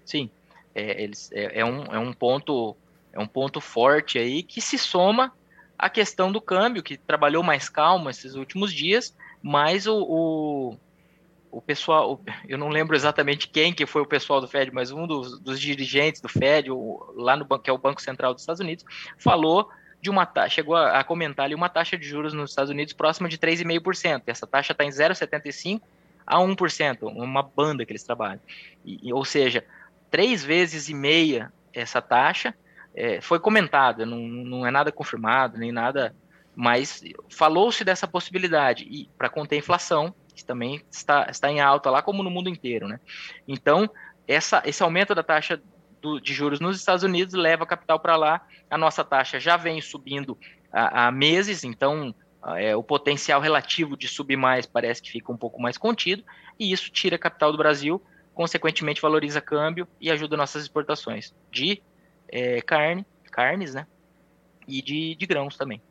Sim, 0.06 0.30
é, 0.74 1.04
eles, 1.04 1.30
é, 1.34 1.60
é, 1.60 1.66
um, 1.66 1.84
é, 1.86 2.00
um 2.00 2.14
ponto, 2.14 2.76
é 3.12 3.20
um 3.20 3.28
ponto 3.28 3.60
forte 3.60 4.18
aí 4.18 4.42
que 4.42 4.62
se 4.62 4.78
soma 4.78 5.34
à 5.78 5.90
questão 5.90 6.32
do 6.32 6.42
câmbio, 6.42 6.84
que 6.84 6.98
trabalhou 6.98 7.44
mais 7.44 7.70
calmo 7.70 8.10
esses 8.10 8.36
últimos 8.36 8.74
dias, 8.74 9.16
mas 9.42 9.88
o, 9.88 9.98
o, 9.98 10.78
o 11.52 11.62
pessoal, 11.62 12.20
eu 12.48 12.58
não 12.58 12.70
lembro 12.70 12.96
exatamente 12.96 13.48
quem 13.48 13.74
que 13.74 13.86
foi 13.86 14.02
o 14.02 14.06
pessoal 14.06 14.42
do 14.42 14.48
Fed, 14.48 14.72
mas 14.74 14.92
um 14.92 15.06
dos, 15.06 15.40
dos 15.40 15.60
dirigentes 15.60 16.22
do 16.22 16.30
Fed, 16.30 16.72
o, 16.72 17.14
lá 17.16 17.36
no 17.36 17.46
banco, 17.46 17.64
que 17.64 17.70
é 17.70 17.74
o 17.74 17.78
Banco 17.78 18.02
Central 18.02 18.34
dos 18.34 18.44
Estados 18.44 18.60
Unidos, 18.60 18.86
falou 19.18 19.70
de 20.02 20.10
uma 20.10 20.26
taxa, 20.26 20.56
chegou 20.56 20.76
a, 20.76 21.00
a, 21.00 21.04
comentar 21.04 21.46
ali 21.46 21.56
uma 21.56 21.70
taxa 21.70 21.98
de 21.98 22.06
juros 22.08 22.34
nos 22.34 22.52
Estados 22.52 22.70
Unidos 22.70 22.94
próxima 22.94 23.28
de 23.28 23.38
3,5%. 23.38 24.24
Essa 24.28 24.46
taxa 24.46 24.72
está 24.72 24.84
em 24.84 24.90
0,75% 24.90 25.82
a 26.28 26.38
1%, 26.38 27.04
uma 27.04 27.44
banda 27.44 27.86
que 27.86 27.92
eles 27.92 28.04
trabalham. 28.04 28.40
E, 28.84 29.14
ou 29.14 29.24
seja, 29.24 29.64
três 30.10 30.44
vezes 30.44 30.90
e 30.90 30.94
meia 30.94 31.52
essa 31.74 32.02
taxa 32.02 32.54
é, 32.96 33.20
foi 33.20 33.40
comentada, 33.40 34.06
não, 34.06 34.20
não 34.20 34.66
é 34.66 34.72
nada 34.72 34.92
confirmado, 34.92 35.58
nem 35.58 35.72
nada, 35.72 36.16
mas 36.56 37.04
falou-se 37.30 37.84
dessa 37.84 38.08
possibilidade 38.08 38.86
e 38.90 39.10
para 39.18 39.30
conter 39.30 39.56
a 39.56 39.60
inflação, 39.60 40.16
que 40.34 40.46
também 40.46 40.82
está, 40.90 41.28
está 41.30 41.52
em 41.52 41.60
alta 41.60 41.90
lá, 41.90 42.02
como 42.02 42.24
no 42.24 42.30
mundo 42.30 42.50
inteiro. 42.50 42.88
Né? 42.88 43.00
Então, 43.48 43.90
essa, 44.28 44.64
esse 44.66 44.82
aumento 44.82 45.14
da 45.14 45.24
taxa 45.24 45.62
do, 46.02 46.20
de 46.20 46.34
juros 46.34 46.60
nos 46.60 46.78
Estados 46.78 47.04
Unidos 47.04 47.34
leva 47.34 47.66
capital 47.66 48.00
para 48.00 48.16
lá. 48.16 48.42
A 48.70 48.78
nossa 48.78 49.04
taxa 49.04 49.40
já 49.40 49.58
vem 49.58 49.82
subindo 49.82 50.38
há, 50.72 51.12
meses, 51.12 51.64
então 51.64 52.14
é, 52.58 52.76
o 52.76 52.84
potencial 52.84 53.42
relativo 53.42 53.98
de 53.98 54.08
subir 54.08 54.38
mais 54.38 54.66
parece 54.66 55.02
que 55.02 55.12
fica 55.12 55.32
um 55.32 55.38
pouco 55.38 55.62
mais 55.62 55.78
contido, 55.78 56.24
e 56.60 56.72
isso 56.72 56.92
tira 56.92 57.18
capital 57.18 57.52
do 57.52 57.58
Brasil, 57.58 58.02
consequentemente 58.34 59.02
valoriza 59.02 59.42
câmbio 59.42 59.88
e 60.00 60.12
ajuda 60.12 60.38
nossas 60.38 60.64
exportações 60.64 61.34
de 61.52 61.82
é, 62.30 62.62
carne, 62.62 63.06
carnes, 63.32 63.74
né? 63.74 63.86
E 64.68 64.82
de, 64.82 65.16
de 65.16 65.26
grãos 65.26 65.58
também. 65.58 65.82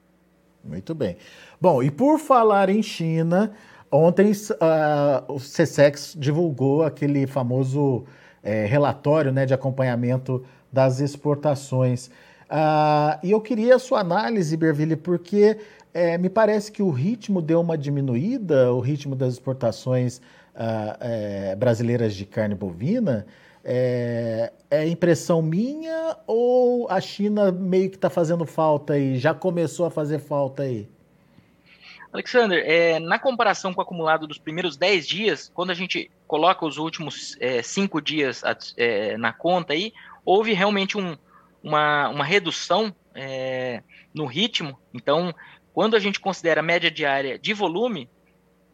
Muito 0.64 0.94
bem. 0.94 1.16
Bom, 1.60 1.82
e 1.82 1.90
por 1.90 2.18
falar 2.18 2.68
em 2.70 2.82
China, 2.82 3.52
ontem 3.90 4.32
uh, 4.32 5.32
o 5.32 5.36
CSEX 5.36 6.16
divulgou 6.18 6.82
aquele 6.82 7.26
famoso 7.26 8.06
é, 8.42 8.64
relatório 8.66 9.30
né, 9.30 9.46
de 9.46 9.54
acompanhamento 9.54 10.44
das 10.72 11.00
exportações. 11.00 12.10
Ah, 12.48 13.18
e 13.22 13.30
eu 13.30 13.40
queria 13.40 13.76
a 13.76 13.78
sua 13.78 14.00
análise, 14.00 14.56
Berville, 14.56 14.96
porque 14.96 15.58
é, 15.92 16.18
me 16.18 16.28
parece 16.28 16.70
que 16.70 16.82
o 16.82 16.90
ritmo 16.90 17.40
deu 17.40 17.60
uma 17.60 17.78
diminuída, 17.78 18.72
o 18.72 18.80
ritmo 18.80 19.14
das 19.14 19.34
exportações 19.34 20.20
é, 21.00 21.56
brasileiras 21.56 22.14
de 22.14 22.26
carne 22.26 22.54
bovina. 22.54 23.26
É, 23.66 24.52
é, 24.70 24.86
impressão 24.86 25.40
minha 25.40 26.18
ou 26.26 26.86
a 26.90 27.00
China 27.00 27.50
meio 27.50 27.88
que 27.88 27.96
está 27.96 28.10
fazendo 28.10 28.44
falta 28.44 28.92
aí? 28.92 29.18
Já 29.18 29.32
começou 29.32 29.86
a 29.86 29.90
fazer 29.90 30.18
falta 30.18 30.64
aí? 30.64 30.86
Alexander, 32.12 32.62
é, 32.64 33.00
na 33.00 33.18
comparação 33.18 33.74
com 33.74 33.80
o 33.80 33.82
acumulado 33.82 34.26
dos 34.26 34.38
primeiros 34.38 34.76
10 34.76 35.08
dias, 35.08 35.50
quando 35.52 35.70
a 35.70 35.74
gente 35.74 36.08
coloca 36.28 36.64
os 36.64 36.78
últimos 36.78 37.36
5 37.62 37.98
é, 37.98 38.02
dias 38.02 38.42
é, 38.76 39.16
na 39.16 39.32
conta 39.32 39.72
aí, 39.72 39.92
houve 40.24 40.52
realmente 40.52 40.96
um, 40.96 41.16
uma, 41.60 42.08
uma 42.10 42.24
redução 42.24 42.94
é, 43.14 43.82
no 44.12 44.26
ritmo. 44.26 44.78
Então, 44.92 45.34
quando 45.72 45.96
a 45.96 45.98
gente 45.98 46.20
considera 46.20 46.60
a 46.60 46.62
média 46.62 46.88
diária 46.88 47.36
de 47.36 47.52
volume, 47.52 48.08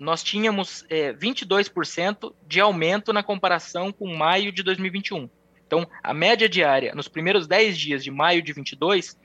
nós 0.01 0.23
tínhamos 0.23 0.85
22% 0.89 2.31
é, 2.33 2.35
de 2.49 2.59
aumento 2.59 3.13
na 3.13 3.23
comparação 3.23 3.93
com 3.93 4.17
maio 4.17 4.51
de 4.51 4.63
2021. 4.63 5.29
Então, 5.67 5.87
a 6.03 6.15
média 6.15 6.49
diária 6.49 6.95
nos 6.95 7.07
primeiros 7.07 7.47
10 7.47 7.79
dias 7.79 8.03
de 8.03 8.11
maio 8.11 8.43
de 8.43 8.53
22 8.53 9.21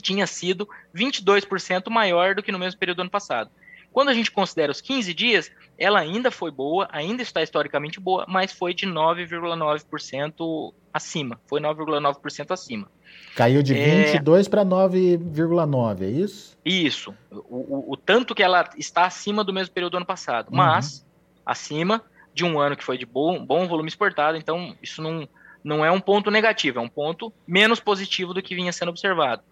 tinha 0.00 0.26
sido 0.26 0.66
22% 0.94 1.90
maior 1.90 2.34
do 2.34 2.42
que 2.42 2.50
no 2.50 2.58
mesmo 2.58 2.80
período 2.80 2.96
do 2.96 3.02
ano 3.02 3.10
passado. 3.10 3.50
Quando 3.92 4.08
a 4.08 4.14
gente 4.14 4.30
considera 4.30 4.72
os 4.72 4.80
15 4.80 5.12
dias, 5.12 5.50
ela 5.78 6.00
ainda 6.00 6.30
foi 6.30 6.50
boa, 6.50 6.88
ainda 6.90 7.22
está 7.22 7.42
historicamente 7.42 8.00
boa, 8.00 8.24
mas 8.28 8.52
foi 8.52 8.72
de 8.72 8.86
9,9% 8.86 10.72
acima. 10.92 11.40
Foi 11.46 11.60
9,9% 11.60 12.50
acima. 12.50 12.88
Caiu 13.34 13.62
de 13.62 13.74
22 13.74 14.46
é... 14.46 14.50
para 14.50 14.64
9,9, 14.64 16.02
é 16.02 16.06
isso? 16.06 16.58
Isso. 16.64 17.14
O, 17.30 17.36
o, 17.56 17.92
o, 17.92 17.96
tanto 17.96 18.34
que 18.34 18.42
ela 18.42 18.68
está 18.76 19.04
acima 19.06 19.42
do 19.42 19.52
mesmo 19.52 19.72
período 19.72 19.92
do 19.92 19.96
ano 19.98 20.06
passado, 20.06 20.48
uhum. 20.50 20.56
mas 20.56 21.04
acima 21.44 22.02
de 22.34 22.44
um 22.44 22.58
ano 22.58 22.76
que 22.76 22.84
foi 22.84 22.96
de 22.96 23.04
bom, 23.04 23.44
bom 23.44 23.66
volume 23.66 23.88
exportado, 23.88 24.38
então 24.38 24.74
isso 24.82 25.02
não, 25.02 25.28
não 25.62 25.84
é 25.84 25.90
um 25.90 26.00
ponto 26.00 26.30
negativo, 26.30 26.78
é 26.78 26.82
um 26.82 26.88
ponto 26.88 27.32
menos 27.46 27.80
positivo 27.80 28.32
do 28.32 28.42
que 28.42 28.54
vinha 28.54 28.72
sendo 28.72 28.88
observado. 28.88 29.42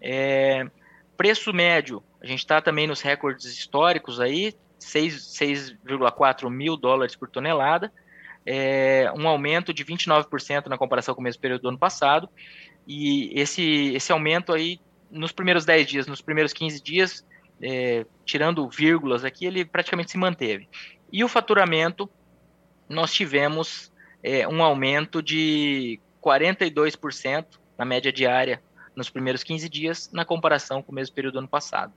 É, 0.00 0.66
preço 1.16 1.52
médio, 1.52 2.02
a 2.22 2.26
gente 2.26 2.38
está 2.38 2.60
também 2.60 2.86
nos 2.86 3.00
recordes 3.00 3.46
históricos 3.46 4.20
aí, 4.20 4.54
6,4 4.80 6.48
mil 6.48 6.76
dólares 6.76 7.16
por 7.16 7.28
tonelada, 7.28 7.92
é, 8.46 9.12
um 9.16 9.26
aumento 9.26 9.74
de 9.74 9.84
29% 9.84 10.66
na 10.66 10.78
comparação 10.78 11.14
com 11.14 11.20
o 11.20 11.24
mesmo 11.24 11.40
período 11.40 11.62
do 11.62 11.68
ano 11.68 11.78
passado, 11.78 12.28
e 12.86 13.32
esse, 13.38 13.92
esse 13.94 14.12
aumento 14.12 14.52
aí, 14.52 14.80
nos 15.10 15.32
primeiros 15.32 15.64
10 15.64 15.86
dias, 15.86 16.06
nos 16.06 16.20
primeiros 16.20 16.52
15 16.52 16.80
dias, 16.80 17.26
é, 17.60 18.06
tirando 18.24 18.68
vírgulas 18.68 19.24
aqui, 19.24 19.46
ele 19.46 19.64
praticamente 19.64 20.12
se 20.12 20.18
manteve. 20.18 20.68
E 21.12 21.24
o 21.24 21.28
faturamento, 21.28 22.08
nós 22.88 23.12
tivemos 23.12 23.92
é, 24.22 24.46
um 24.46 24.62
aumento 24.62 25.20
de 25.20 26.00
42% 26.22 27.46
na 27.76 27.84
média 27.84 28.12
diária 28.12 28.62
nos 28.94 29.10
primeiros 29.10 29.42
15 29.42 29.68
dias, 29.68 30.10
na 30.12 30.24
comparação 30.24 30.82
com 30.82 30.92
o 30.92 30.94
mesmo 30.94 31.14
período 31.14 31.34
do 31.34 31.38
ano 31.40 31.48
passado. 31.48 31.92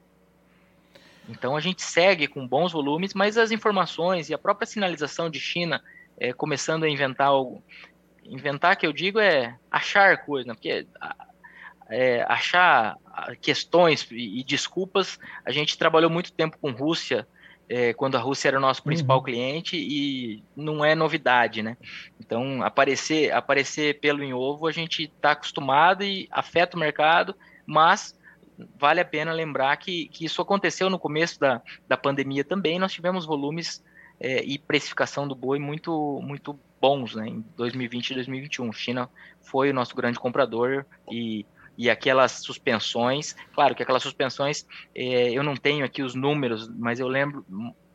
Então 1.27 1.55
a 1.55 1.59
gente 1.59 1.81
segue 1.81 2.27
com 2.27 2.47
bons 2.47 2.71
volumes, 2.71 3.13
mas 3.13 3.37
as 3.37 3.51
informações 3.51 4.29
e 4.29 4.33
a 4.33 4.37
própria 4.37 4.67
sinalização 4.67 5.29
de 5.29 5.39
China 5.39 5.81
é, 6.17 6.33
começando 6.33 6.83
a 6.83 6.89
inventar 6.89 7.27
algo. 7.27 7.63
Inventar, 8.23 8.75
que 8.75 8.87
eu 8.87 8.93
digo, 8.93 9.19
é 9.19 9.55
achar 9.69 10.25
coisas, 10.25 10.47
né? 10.47 10.53
porque 10.53 10.87
é, 11.89 12.25
achar 12.27 12.97
questões 13.41 14.07
e, 14.11 14.39
e 14.39 14.43
desculpas. 14.43 15.19
A 15.45 15.51
gente 15.51 15.77
trabalhou 15.77 16.09
muito 16.09 16.31
tempo 16.31 16.57
com 16.59 16.71
Rússia 16.71 17.27
é, 17.67 17.93
quando 17.93 18.15
a 18.15 18.19
Rússia 18.19 18.49
era 18.49 18.57
o 18.57 18.61
nosso 18.61 18.83
principal 18.83 19.17
uhum. 19.17 19.23
cliente 19.23 19.75
e 19.77 20.43
não 20.55 20.85
é 20.85 20.93
novidade, 20.93 21.63
né? 21.63 21.77
Então, 22.19 22.61
aparecer, 22.63 23.31
aparecer 23.31 23.99
pelo 23.99 24.23
em 24.23 24.33
ovo, 24.33 24.67
a 24.67 24.71
gente 24.71 25.03
está 25.03 25.31
acostumado 25.31 26.03
e 26.03 26.27
afeta 26.31 26.77
o 26.77 26.79
mercado, 26.79 27.35
mas 27.65 28.17
vale 28.77 29.01
a 29.01 29.05
pena 29.05 29.31
lembrar 29.31 29.75
que, 29.77 30.07
que 30.09 30.25
isso 30.25 30.41
aconteceu 30.41 30.89
no 30.89 30.99
começo 30.99 31.39
da, 31.39 31.61
da 31.87 31.97
pandemia 31.97 32.43
também, 32.43 32.79
nós 32.79 32.93
tivemos 32.93 33.25
volumes 33.25 33.83
é, 34.19 34.43
e 34.43 34.57
precificação 34.57 35.27
do 35.27 35.35
boi 35.35 35.59
muito, 35.59 36.19
muito 36.23 36.57
bons, 36.79 37.15
né? 37.15 37.27
Em 37.27 37.45
2020 37.57 38.11
e 38.11 38.13
2021. 38.15 38.71
China 38.71 39.09
foi 39.41 39.71
o 39.71 39.73
nosso 39.73 39.95
grande 39.95 40.19
comprador 40.19 40.85
e 41.11 41.45
e 41.77 41.89
aquelas 41.89 42.31
suspensões, 42.31 43.35
claro 43.53 43.75
que 43.75 43.83
aquelas 43.83 44.03
suspensões, 44.03 44.65
é, 44.95 45.31
eu 45.31 45.43
não 45.43 45.55
tenho 45.55 45.85
aqui 45.85 46.01
os 46.01 46.15
números, 46.15 46.69
mas 46.69 46.99
eu 46.99 47.07
lembro 47.07 47.45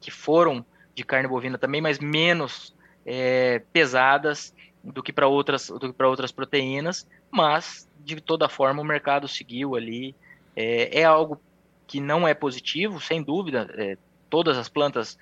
que 0.00 0.10
foram 0.10 0.64
de 0.94 1.04
carne 1.04 1.28
bovina 1.28 1.56
também, 1.56 1.80
mas 1.80 1.98
menos 1.98 2.74
é, 3.06 3.62
pesadas 3.72 4.54
do 4.82 5.02
que 5.02 5.12
para 5.12 5.26
outras, 5.26 5.68
do 5.68 5.92
que 5.92 6.02
outras 6.02 6.32
proteínas, 6.32 7.06
mas 7.30 7.88
de 7.98 8.20
toda 8.20 8.48
forma 8.48 8.82
o 8.82 8.84
mercado 8.84 9.28
seguiu 9.28 9.74
ali. 9.74 10.14
É, 10.56 11.00
é 11.00 11.04
algo 11.04 11.40
que 11.86 12.00
não 12.00 12.26
é 12.26 12.34
positivo, 12.34 13.00
sem 13.00 13.22
dúvida. 13.22 13.68
É, 13.76 13.96
todas 14.28 14.56
as 14.56 14.68
plantas 14.68 15.18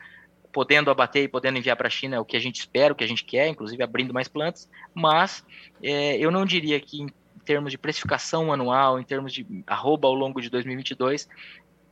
podendo 0.53 0.91
abater 0.91 1.25
e 1.25 1.29
podendo 1.29 1.59
enviar 1.59 1.77
para 1.77 1.88
a 1.88 1.91
China 1.91 2.17
é 2.17 2.21
o 2.21 2.25
que 2.25 2.37
a 2.37 2.41
gente 2.41 2.59
espera, 2.59 2.93
o 2.93 2.97
que 2.97 3.05
a 3.05 3.09
gente 3.09 3.25
quer, 3.25 3.49
inclusive 3.49 3.83
abrindo 3.83 4.14
mais 4.14 4.29
plantas, 4.29 4.69
mas 4.95 5.45
é, 5.83 6.17
eu 6.17 6.31
não 6.31 6.45
diria 6.45 6.81
que 6.81 7.07
termos 7.45 7.71
de 7.71 7.79
precificação 7.79 8.53
anual, 8.53 9.01
em 9.01 9.05
termos 9.05 9.33
de 9.33 9.47
arroba 9.67 10.07
ao 10.07 10.14
longo 10.14 10.41
de 10.41 10.51
2022, 10.51 11.29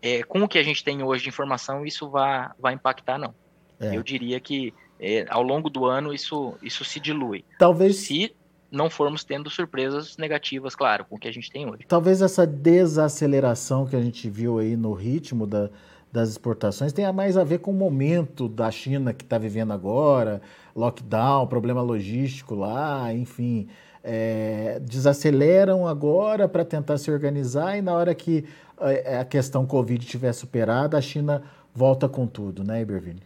é, 0.03 0.23
com 0.23 0.43
o 0.43 0.49
que 0.49 0.59
a 0.59 0.63
gente 0.63 0.85
tem 0.85 1.03
hoje 1.03 1.23
de 1.23 1.29
informação, 1.29 1.87
isso 1.87 2.11
vai, 2.11 2.51
vai 2.59 2.75
impactar, 2.75 3.19
não. 3.19 3.35
É. 3.81 3.97
Eu 3.97 4.03
diria 4.03 4.39
que 4.39 4.75
é, 5.01 5.27
ao 5.29 5.43
longo 5.43 5.71
do 5.71 5.85
ano 5.85 6.13
isso, 6.13 6.55
isso 6.63 6.85
se 6.85 7.01
dilui. 7.01 7.45
Talvez. 7.59 7.97
Se 7.97 8.35
não 8.77 8.91
formos 8.91 9.25
tendo 9.25 9.49
surpresas 9.51 10.17
negativas, 10.17 10.77
claro, 10.77 11.05
com 11.05 11.17
o 11.17 11.19
que 11.19 11.27
a 11.27 11.33
gente 11.33 11.51
tem 11.51 11.69
hoje. 11.69 11.85
Talvez 11.89 12.21
essa 12.21 12.47
desaceleração 12.47 13.87
que 13.87 13.97
a 13.97 14.01
gente 14.01 14.29
viu 14.29 14.59
aí 14.59 14.77
no 14.77 14.93
ritmo 14.93 15.47
da, 15.47 15.71
das 16.13 16.29
exportações 16.29 16.93
tenha 16.93 17.13
mais 17.13 17.37
a 17.37 17.45
ver 17.45 17.59
com 17.59 17.71
o 17.71 17.75
momento 17.75 18.49
da 18.49 18.71
China 18.71 19.13
que 19.13 19.25
está 19.25 19.39
vivendo 19.39 19.73
agora, 19.73 20.41
lockdown, 20.75 21.47
problema 21.47 21.83
logístico 21.83 22.55
lá, 22.55 23.13
enfim. 23.13 23.69
É, 24.05 24.79
desaceleram 24.83 25.85
agora 25.85 26.49
para 26.49 26.65
tentar 26.65 26.97
se 26.97 27.11
organizar 27.11 27.77
e 27.77 27.83
na 27.83 27.93
hora 27.93 28.15
que 28.15 28.45
a, 28.79 29.23
a 29.23 29.25
questão 29.25 29.67
Covid 29.67 30.05
estiver 30.05 30.33
superada, 30.33 30.97
a 30.97 31.01
China 31.01 31.43
volta 31.75 32.09
com 32.09 32.25
tudo, 32.25 32.63
né, 32.63 32.83
Iberville? 32.83 33.23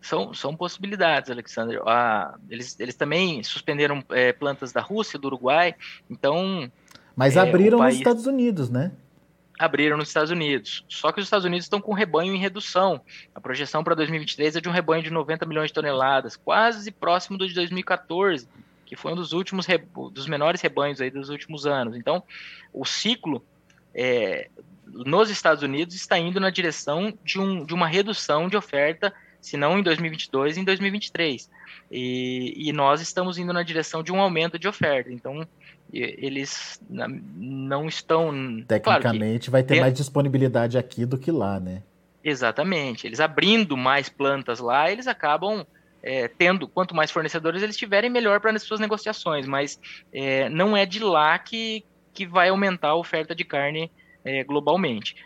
São, 0.00 0.32
são 0.32 0.56
possibilidades, 0.56 1.30
Alexandre. 1.30 1.78
Ah, 1.86 2.34
eles, 2.48 2.78
eles 2.80 2.94
também 2.94 3.42
suspenderam 3.42 4.02
é, 4.10 4.32
plantas 4.32 4.72
da 4.72 4.80
Rússia, 4.80 5.18
do 5.18 5.26
Uruguai, 5.26 5.74
então. 6.08 6.70
Mas 7.14 7.36
é, 7.36 7.40
abriram 7.40 7.78
país... 7.78 7.94
nos 7.94 8.00
Estados 8.00 8.26
Unidos, 8.26 8.70
né? 8.70 8.92
Abriram 9.58 9.98
nos 9.98 10.08
Estados 10.08 10.30
Unidos. 10.30 10.84
Só 10.88 11.12
que 11.12 11.20
os 11.20 11.26
Estados 11.26 11.44
Unidos 11.44 11.66
estão 11.66 11.82
com 11.82 11.92
rebanho 11.92 12.34
em 12.34 12.38
redução. 12.38 13.02
A 13.34 13.40
projeção 13.40 13.84
para 13.84 13.94
2023 13.94 14.56
é 14.56 14.60
de 14.60 14.68
um 14.70 14.72
rebanho 14.72 15.02
de 15.02 15.10
90 15.10 15.44
milhões 15.44 15.68
de 15.68 15.74
toneladas, 15.74 16.34
quase 16.34 16.90
próximo 16.90 17.36
do 17.36 17.46
de 17.46 17.52
2014, 17.52 18.48
que 18.86 18.96
foi 18.96 19.12
um 19.12 19.16
dos 19.16 19.34
últimos 19.34 19.66
dos 20.12 20.26
menores 20.26 20.62
rebanhos 20.62 20.98
aí 20.98 21.10
dos 21.10 21.28
últimos 21.28 21.66
anos. 21.66 21.94
Então, 21.94 22.22
o 22.72 22.86
ciclo 22.86 23.44
é, 23.94 24.48
nos 24.86 25.30
Estados 25.30 25.62
Unidos 25.62 25.94
está 25.94 26.18
indo 26.18 26.40
na 26.40 26.50
direção 26.50 27.12
de, 27.24 27.38
um, 27.38 27.64
de 27.64 27.74
uma 27.74 27.86
redução 27.86 28.48
de 28.48 28.56
oferta 28.56 29.12
se 29.40 29.56
não 29.56 29.78
em 29.78 29.82
2022, 29.82 30.58
em 30.58 30.64
2023. 30.64 31.50
E, 31.90 32.54
e 32.56 32.72
nós 32.72 33.00
estamos 33.00 33.38
indo 33.38 33.52
na 33.52 33.62
direção 33.62 34.02
de 34.02 34.12
um 34.12 34.20
aumento 34.20 34.58
de 34.58 34.68
oferta. 34.68 35.12
Então, 35.12 35.46
eles 35.92 36.80
não 36.90 37.86
estão. 37.86 38.30
Tecnicamente, 38.66 39.50
claro 39.50 39.52
vai 39.52 39.62
ter 39.62 39.80
mais 39.80 39.94
disponibilidade 39.94 40.78
aqui 40.78 41.04
do 41.04 41.18
que 41.18 41.30
lá, 41.30 41.58
né? 41.58 41.82
Exatamente. 42.22 43.06
Eles 43.06 43.18
abrindo 43.18 43.76
mais 43.76 44.08
plantas 44.08 44.60
lá, 44.60 44.90
eles 44.90 45.06
acabam 45.06 45.66
é, 46.02 46.28
tendo, 46.28 46.68
quanto 46.68 46.94
mais 46.94 47.10
fornecedores 47.10 47.62
eles 47.62 47.76
tiverem, 47.76 48.10
melhor 48.10 48.40
para 48.40 48.52
as 48.52 48.62
suas 48.62 48.78
negociações. 48.78 49.46
Mas 49.46 49.80
é, 50.12 50.48
não 50.48 50.76
é 50.76 50.86
de 50.86 51.00
lá 51.00 51.38
que, 51.38 51.84
que 52.12 52.26
vai 52.26 52.50
aumentar 52.50 52.88
a 52.88 52.96
oferta 52.96 53.34
de 53.34 53.44
carne 53.44 53.90
é, 54.24 54.44
globalmente. 54.44 55.16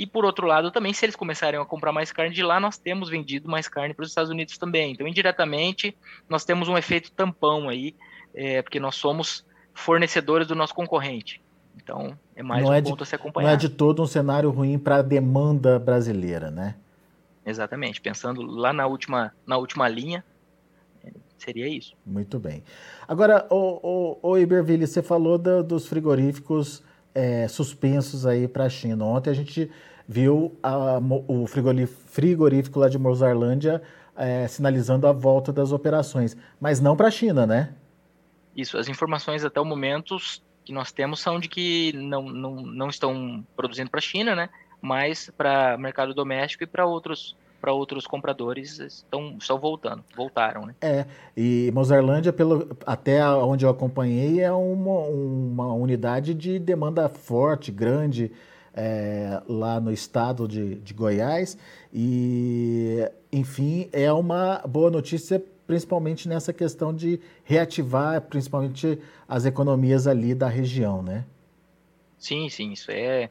E 0.00 0.06
por 0.06 0.24
outro 0.24 0.46
lado, 0.46 0.70
também, 0.70 0.94
se 0.94 1.04
eles 1.04 1.14
começarem 1.14 1.60
a 1.60 1.64
comprar 1.66 1.92
mais 1.92 2.10
carne 2.10 2.34
de 2.34 2.42
lá, 2.42 2.58
nós 2.58 2.78
temos 2.78 3.10
vendido 3.10 3.50
mais 3.50 3.68
carne 3.68 3.92
para 3.92 4.02
os 4.02 4.08
Estados 4.08 4.30
Unidos 4.30 4.56
também. 4.56 4.92
Então, 4.92 5.06
indiretamente, 5.06 5.94
nós 6.26 6.42
temos 6.42 6.70
um 6.70 6.78
efeito 6.78 7.12
tampão 7.12 7.68
aí, 7.68 7.94
é, 8.32 8.62
porque 8.62 8.80
nós 8.80 8.94
somos 8.94 9.44
fornecedores 9.74 10.46
do 10.48 10.54
nosso 10.54 10.74
concorrente. 10.74 11.38
Então, 11.76 12.18
é 12.34 12.42
mais 12.42 12.62
não 12.62 12.70
um 12.70 12.72
é 12.72 12.80
ponto 12.80 12.96
de, 12.96 13.02
a 13.02 13.06
se 13.06 13.14
acompanhar. 13.14 13.48
Não 13.48 13.52
é 13.52 13.58
de 13.58 13.68
todo 13.68 14.02
um 14.02 14.06
cenário 14.06 14.48
ruim 14.48 14.78
para 14.78 14.96
a 14.96 15.02
demanda 15.02 15.78
brasileira, 15.78 16.50
né? 16.50 16.76
Exatamente. 17.44 18.00
Pensando 18.00 18.40
lá 18.40 18.72
na 18.72 18.86
última, 18.86 19.34
na 19.46 19.58
última 19.58 19.86
linha, 19.86 20.24
seria 21.36 21.68
isso. 21.68 21.94
Muito 22.06 22.38
bem. 22.38 22.64
Agora, 23.06 23.46
o, 23.50 24.16
o, 24.22 24.30
o 24.30 24.38
Iberville, 24.38 24.86
você 24.86 25.02
falou 25.02 25.36
do, 25.36 25.62
dos 25.62 25.86
frigoríficos 25.86 26.82
é, 27.14 27.46
suspensos 27.48 28.24
aí 28.24 28.48
para 28.48 28.64
a 28.64 28.70
China. 28.70 29.04
Ontem 29.04 29.28
a 29.28 29.34
gente 29.34 29.70
viu 30.10 30.58
a, 30.60 31.00
o 31.28 31.46
frigorífico 31.46 32.80
lá 32.80 32.88
de 32.88 32.98
Mozarlândia 32.98 33.80
é, 34.16 34.48
sinalizando 34.48 35.06
a 35.06 35.12
volta 35.12 35.52
das 35.52 35.70
operações, 35.70 36.36
mas 36.60 36.80
não 36.80 36.96
para 36.96 37.06
a 37.06 37.10
China, 37.12 37.46
né? 37.46 37.72
Isso, 38.56 38.76
as 38.76 38.88
informações 38.88 39.44
até 39.44 39.60
o 39.60 39.64
momento 39.64 40.16
que 40.64 40.72
nós 40.72 40.90
temos 40.90 41.20
são 41.20 41.38
de 41.38 41.48
que 41.48 41.92
não, 41.92 42.22
não, 42.22 42.56
não 42.56 42.88
estão 42.88 43.46
produzindo 43.54 43.88
para 43.88 43.98
a 43.98 44.02
China, 44.02 44.34
né? 44.34 44.48
Mas 44.82 45.30
para 45.38 45.78
mercado 45.78 46.12
doméstico 46.12 46.64
e 46.64 46.66
para 46.66 46.84
outros 46.84 47.36
para 47.60 47.72
outros 47.74 48.06
compradores 48.06 48.80
estão, 48.80 49.36
estão 49.38 49.58
voltando, 49.58 50.02
voltaram, 50.16 50.64
né? 50.64 50.74
É, 50.80 51.04
e 51.36 51.70
Mozarlândia, 51.74 52.32
pelo, 52.32 52.74
até 52.86 53.22
onde 53.28 53.66
eu 53.66 53.70
acompanhei, 53.70 54.40
é 54.40 54.50
uma, 54.50 55.00
uma 55.00 55.74
unidade 55.74 56.32
de 56.32 56.58
demanda 56.58 57.06
forte, 57.06 57.70
grande, 57.70 58.32
é, 58.74 59.40
lá 59.48 59.80
no 59.80 59.92
estado 59.92 60.46
de, 60.46 60.76
de 60.76 60.94
Goiás. 60.94 61.56
E, 61.92 63.10
enfim, 63.32 63.88
é 63.92 64.12
uma 64.12 64.58
boa 64.66 64.90
notícia, 64.90 65.42
principalmente 65.66 66.28
nessa 66.28 66.52
questão 66.52 66.94
de 66.94 67.20
reativar, 67.44 68.20
principalmente 68.22 68.98
as 69.28 69.44
economias 69.44 70.06
ali 70.06 70.34
da 70.34 70.48
região, 70.48 71.02
né? 71.02 71.24
Sim, 72.18 72.48
sim, 72.48 72.72
isso 72.72 72.90
é 72.90 73.30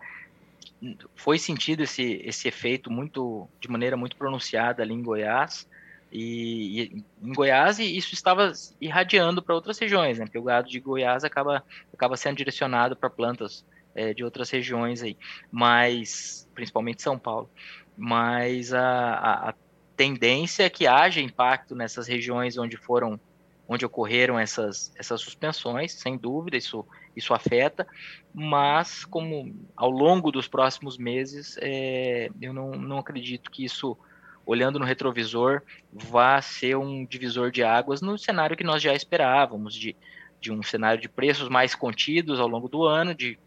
foi 1.15 1.37
sentido 1.37 1.83
esse, 1.83 2.21
esse 2.23 2.47
efeito 2.47 2.89
muito 2.89 3.47
de 3.59 3.69
maneira 3.69 3.97
muito 3.97 4.15
pronunciada 4.15 4.81
ali 4.81 4.93
em 4.93 5.03
Goiás 5.03 5.67
e, 6.11 6.81
e 6.81 7.03
em 7.21 7.33
Goiás 7.33 7.79
isso 7.79 8.13
estava 8.13 8.51
irradiando 8.79 9.41
para 9.41 9.53
outras 9.53 9.77
regiões, 9.77 10.17
né? 10.17 10.25
Porque 10.25 10.37
o 10.37 10.43
gado 10.43 10.69
de 10.69 10.79
Goiás 10.79 11.23
acaba 11.23 11.63
acaba 11.93 12.17
sendo 12.17 12.37
direcionado 12.37 12.95
para 12.95 13.09
plantas 13.09 13.63
é, 13.99 14.13
de 14.13 14.23
outras 14.23 14.49
regiões 14.49 15.03
aí, 15.03 15.17
mas 15.51 16.49
principalmente 16.55 17.01
São 17.01 17.19
Paulo. 17.19 17.49
Mas 17.97 18.73
a, 18.73 18.81
a, 18.81 19.49
a, 19.49 19.53
tendência 19.97 20.63
é 20.63 20.69
que 20.69 20.87
haja 20.87 21.19
impacto 21.19 21.75
nessas 21.75 22.07
regiões 22.07 22.57
onde 22.57 22.77
foram, 22.77 23.19
onde 23.67 23.85
ocorreram 23.85 24.39
essas, 24.39 24.93
essas 24.95 25.19
suspensões, 25.19 25.91
sem 25.91 26.15
dúvida, 26.15 26.55
isso, 26.55 26.87
isso 27.13 27.33
afeta, 27.33 27.85
mas 28.33 29.03
como 29.03 29.53
ao 29.75 29.89
longo 29.89 30.31
dos 30.31 30.47
próximos 30.47 30.97
meses, 30.97 31.57
é, 31.61 32.29
eu 32.41 32.53
não, 32.53 32.71
não 32.71 32.99
acredito 32.99 33.51
que 33.51 33.65
isso 33.65 33.97
olhando 34.45 34.79
no 34.79 34.85
retrovisor, 34.85 35.61
vá 35.91 36.41
ser 36.41 36.77
um 36.77 37.05
divisor 37.05 37.51
de 37.51 37.61
águas 37.61 37.99
no 37.99 38.17
cenário 38.17 38.55
que 38.55 38.63
nós 38.63 38.81
já 38.81 38.95
esperávamos, 38.95 39.75
de, 39.75 39.97
de 40.39 40.53
um 40.53 40.63
cenário 40.63 41.01
de 41.01 41.09
preços 41.09 41.49
mais 41.49 41.75
contidos 41.75 42.39
ao 42.39 42.47
longo 42.47 42.69
do 42.69 42.85
ano, 42.85 43.13
de 43.13 43.37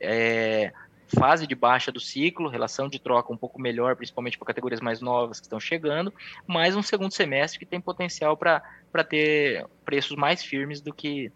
é, 0.00 0.72
fase 1.18 1.46
de 1.46 1.54
baixa 1.54 1.90
do 1.90 2.00
ciclo, 2.00 2.48
relação 2.48 2.88
de 2.88 2.98
troca 2.98 3.32
um 3.32 3.36
pouco 3.36 3.60
melhor, 3.60 3.96
principalmente 3.96 4.38
para 4.38 4.46
categorias 4.46 4.80
mais 4.80 5.00
novas 5.00 5.40
que 5.40 5.46
estão 5.46 5.58
chegando, 5.58 6.12
mas 6.46 6.76
um 6.76 6.82
segundo 6.82 7.12
semestre 7.12 7.58
que 7.58 7.66
tem 7.66 7.80
potencial 7.80 8.36
para 8.36 8.62
ter 9.08 9.66
preços 9.84 10.16
mais 10.16 10.42
firmes 10.42 10.80
do 10.80 10.92
que, 10.92 11.32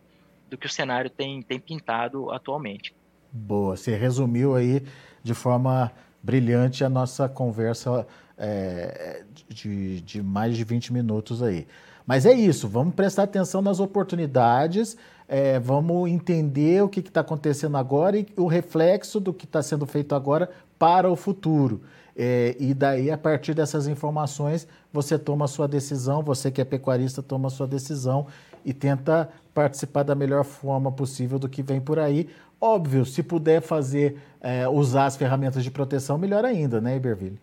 do 0.49 0.57
que 0.57 0.67
o 0.67 0.71
cenário 0.71 1.11
tem, 1.11 1.43
tem 1.43 1.59
pintado 1.59 2.31
atualmente. 2.31 2.95
Boa, 3.31 3.77
você 3.77 3.97
resumiu 3.97 4.55
aí 4.55 4.83
de 5.23 5.35
forma 5.35 5.91
brilhante 6.23 6.85
a 6.85 6.89
nossa 6.89 7.29
conversa 7.29 8.07
é, 8.39 9.25
de, 9.49 10.01
de 10.01 10.23
mais 10.23 10.57
de 10.57 10.65
20 10.65 10.93
minutos 10.93 11.43
aí. 11.43 11.67
Mas 12.07 12.27
é 12.27 12.33
isso, 12.33 12.69
vamos 12.69 12.95
prestar 12.95 13.25
atenção 13.25 13.63
nas 13.63 13.81
oportunidades, 13.81 14.97
é, 15.29 15.59
vamos 15.59 16.11
entender 16.11 16.83
o 16.83 16.89
que 16.89 17.01
está 17.01 17.21
acontecendo 17.21 17.77
agora 17.77 18.19
e 18.19 18.27
o 18.37 18.47
reflexo 18.47 19.19
do 19.19 19.33
que 19.33 19.45
está 19.45 19.63
sendo 19.63 19.87
feito 19.87 20.15
agora 20.15 20.51
para 20.79 21.11
o 21.11 21.17
futuro. 21.17 21.83
É, 22.17 22.55
e 22.61 22.73
daí, 22.75 23.11
a 23.11 23.19
partir 23.19 23.55
dessas 23.55 23.89
informações, 23.89 24.69
você 24.93 25.19
toma 25.19 25.47
a 25.47 25.49
sua 25.49 25.67
decisão, 25.67 26.23
você 26.23 26.51
que 26.51 26.61
é 26.61 26.65
pecuarista 26.65 27.23
toma 27.23 27.49
a 27.49 27.51
sua 27.51 27.67
decisão 27.67 28.27
e 28.65 28.73
tenta 28.73 29.29
participar 29.53 30.03
da 30.05 30.15
melhor 30.15 30.45
forma 30.45 30.93
possível 30.93 31.39
do 31.39 31.49
que 31.49 31.63
vem 31.63 31.81
por 31.81 31.99
aí. 31.99 32.29
Óbvio, 32.61 33.05
se 33.05 33.23
puder 33.23 33.61
fazer, 33.61 34.17
é, 34.41 34.69
usar 34.69 35.07
as 35.07 35.17
ferramentas 35.17 35.65
de 35.65 35.71
proteção, 35.71 36.17
melhor 36.17 36.45
ainda, 36.45 36.81
né, 36.81 36.97
Iberville? 36.97 37.39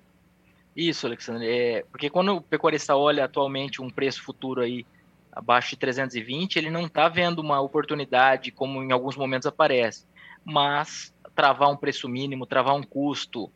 Isso, 0.76 1.06
Alexandre. 1.06 1.48
É, 1.48 1.86
porque 1.92 2.10
quando 2.10 2.38
o 2.38 2.42
pecuarista 2.42 2.96
olha 2.96 3.26
atualmente 3.26 3.82
um 3.82 3.90
preço 3.90 4.24
futuro 4.24 4.62
aí 4.62 4.86
abaixo 5.32 5.72
de 5.72 5.78
320, 5.78 6.58
ele 6.58 6.70
não 6.70 6.86
está 6.86 7.08
vendo 7.08 7.40
uma 7.40 7.60
oportunidade 7.62 8.52
como 8.52 8.84
em 8.84 8.92
alguns 8.92 9.16
momentos 9.16 9.48
aparece. 9.48 10.06
Mas 10.44 11.14
travar 11.36 11.70
um 11.70 11.78
preço 11.78 12.10
mínimo, 12.10 12.46
travar 12.46 12.76
um 12.76 12.84
custo, 12.84 13.52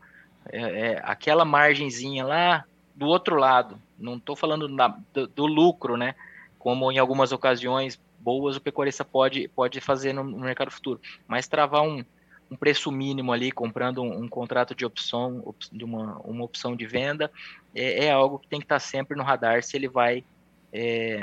é, 0.52 0.60
é, 0.62 1.02
aquela 1.04 1.44
margenzinha 1.44 2.26
lá 2.26 2.66
do 2.96 3.08
outro 3.08 3.36
lado, 3.36 3.80
não 4.00 4.16
estou 4.16 4.36
falando 4.36 4.68
na, 4.70 4.98
do, 5.14 5.28
do, 5.28 5.46
lucro, 5.46 5.98
né? 5.98 6.16
Como 6.58 6.92
em 6.92 6.98
algumas 6.98 7.32
ocasiões 7.32 8.00
boas 8.20 8.56
o 8.56 8.62
pecuarista 8.62 9.04
pode, 9.04 9.48
pode 9.50 9.82
fazer 9.82 10.14
no, 10.14 10.24
no 10.24 10.40
mercado 10.40 10.72
futuro, 10.72 11.00
mas 11.28 11.48
travar 11.48 11.84
um, 11.84 12.04
um 12.50 12.56
preço 12.56 12.92
mínimo 12.92 13.32
ali, 13.32 13.52
comprando 13.52 14.02
um, 14.02 14.24
um 14.24 14.28
contrato 14.28 14.74
de 14.74 14.86
opção, 14.86 15.42
op, 15.46 15.66
de 15.72 15.84
uma, 15.84 16.18
uma 16.20 16.44
opção 16.44 16.76
de 16.76 16.86
venda, 16.86 17.32
é, 17.74 18.06
é, 18.06 18.12
algo 18.12 18.40
que 18.40 18.48
tem 18.48 18.60
que 18.60 18.66
estar 18.66 18.80
sempre 18.80 19.18
no 19.18 19.24
radar 19.24 19.62
se 19.64 19.76
ele 19.76 19.88
vai, 19.88 20.24
é, 20.72 21.22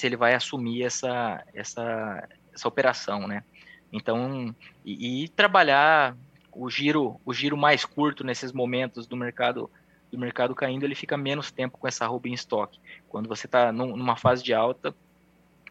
se 0.00 0.06
ele 0.06 0.16
vai 0.16 0.34
assumir 0.34 0.82
essa, 0.82 1.44
essa, 1.54 2.28
essa 2.54 2.66
operação, 2.66 3.28
né? 3.28 3.44
Então, 3.92 4.54
e, 4.84 5.24
e, 5.24 5.28
trabalhar 5.28 6.16
o 6.52 6.70
giro, 6.70 7.20
o 7.24 7.34
giro 7.34 7.56
mais 7.56 7.84
curto 7.84 8.24
nesses 8.24 8.52
momentos 8.52 9.06
do 9.06 9.16
mercado 9.16 9.70
do 10.10 10.18
mercado 10.18 10.56
caindo, 10.56 10.84
ele 10.84 10.96
fica 10.96 11.16
menos 11.16 11.52
tempo 11.52 11.78
com 11.78 11.86
essa 11.86 12.04
roupa 12.04 12.28
em 12.28 12.32
estoque. 12.32 12.80
Quando 13.08 13.28
você 13.28 13.46
está 13.46 13.70
numa 13.70 14.16
fase 14.16 14.42
de 14.42 14.52
alta, 14.52 14.92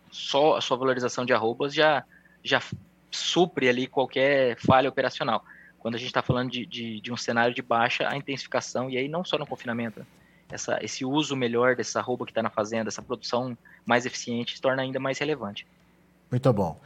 só 0.09 0.55
a 0.55 0.61
sua 0.61 0.77
valorização 0.77 1.25
de 1.25 1.33
arrobas 1.33 1.73
já, 1.73 2.05
já 2.41 2.61
supre 3.11 3.67
ali 3.67 3.85
qualquer 3.85 4.57
falha 4.57 4.87
operacional. 4.87 5.43
Quando 5.77 5.95
a 5.95 5.97
gente 5.97 6.07
está 6.07 6.21
falando 6.21 6.49
de, 6.51 6.65
de, 6.65 7.01
de, 7.01 7.11
um 7.11 7.17
cenário 7.17 7.53
de 7.53 7.61
baixa, 7.61 8.07
a 8.07 8.15
intensificação, 8.15 8.89
e 8.89 8.97
aí 8.97 9.09
não 9.09 9.25
só 9.25 9.37
no 9.37 9.45
confinamento, 9.45 10.07
essa, 10.51 10.79
esse 10.81 11.05
uso 11.05 11.35
melhor 11.35 11.75
dessa 11.75 11.99
arroba 11.99 12.25
que 12.25 12.31
está 12.31 12.41
na 12.41 12.49
fazenda, 12.49 12.89
essa 12.89 13.01
produção 13.01 13.57
mais 13.85 14.05
eficiente, 14.05 14.55
se 14.55 14.61
torna 14.61 14.81
ainda 14.81 14.99
mais 14.99 15.17
relevante. 15.17 15.65
Muito 16.31 16.53
bom. 16.53 16.79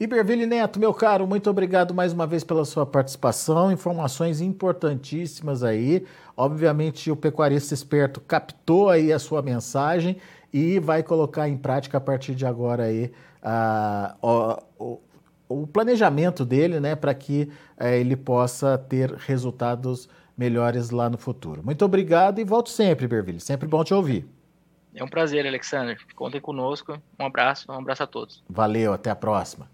Iberville 0.00 0.46
Neto, 0.46 0.78
meu 0.78 0.94
caro, 0.94 1.26
muito 1.26 1.50
obrigado 1.50 1.92
mais 1.92 2.12
uma 2.12 2.24
vez 2.24 2.44
pela 2.44 2.64
sua 2.64 2.86
participação, 2.86 3.72
informações 3.72 4.40
importantíssimas 4.40 5.64
aí. 5.64 6.06
Obviamente 6.36 7.10
o 7.10 7.16
pecuarista 7.16 7.74
esperto 7.74 8.20
captou 8.20 8.88
aí 8.88 9.12
a 9.12 9.18
sua 9.18 9.42
mensagem 9.42 10.16
e 10.52 10.78
vai 10.78 11.02
colocar 11.02 11.48
em 11.48 11.56
prática 11.56 11.98
a 11.98 12.00
partir 12.00 12.36
de 12.36 12.46
agora 12.46 12.84
aí 12.84 13.10
uh, 13.42 14.62
o, 14.78 15.00
o, 15.48 15.66
planejamento 15.66 16.44
dele, 16.44 16.78
né, 16.78 16.94
para 16.94 17.12
que 17.12 17.50
uh, 17.80 17.84
ele 17.84 18.16
possa 18.16 18.78
ter 18.78 19.12
resultados 19.12 20.08
melhores 20.38 20.90
lá 20.90 21.10
no 21.10 21.18
futuro. 21.18 21.62
Muito 21.64 21.84
obrigado 21.84 22.38
e 22.38 22.44
volto 22.44 22.70
sempre, 22.70 23.06
Iberville. 23.06 23.40
Sempre 23.40 23.66
bom 23.66 23.82
te 23.82 23.92
ouvir. 23.92 24.24
É 24.94 25.02
um 25.02 25.08
prazer, 25.08 25.44
Alexander. 25.44 25.98
Contem 26.14 26.40
conosco. 26.40 26.96
Um 27.18 27.26
abraço, 27.26 27.70
um 27.70 27.74
abraço 27.74 28.04
a 28.04 28.06
todos. 28.06 28.44
Valeu, 28.48 28.92
até 28.92 29.10
a 29.10 29.16
próxima. 29.16 29.68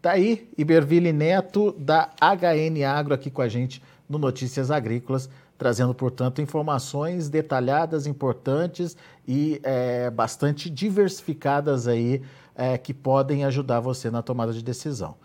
Tá 0.00 0.12
aí, 0.12 0.50
Iberville 0.56 1.12
Neto, 1.12 1.72
da 1.78 2.10
HN 2.20 2.84
Agro, 2.84 3.14
aqui 3.14 3.30
com 3.30 3.42
a 3.42 3.48
gente 3.48 3.82
no 4.08 4.18
Notícias 4.18 4.70
Agrícolas, 4.70 5.30
trazendo, 5.56 5.94
portanto, 5.94 6.42
informações 6.42 7.30
detalhadas, 7.30 8.06
importantes 8.06 8.96
e 9.26 9.60
é, 9.62 10.10
bastante 10.10 10.68
diversificadas 10.68 11.88
aí, 11.88 12.20
é, 12.54 12.76
que 12.76 12.92
podem 12.92 13.44
ajudar 13.44 13.80
você 13.80 14.10
na 14.10 14.20
tomada 14.20 14.52
de 14.52 14.62
decisão. 14.62 15.16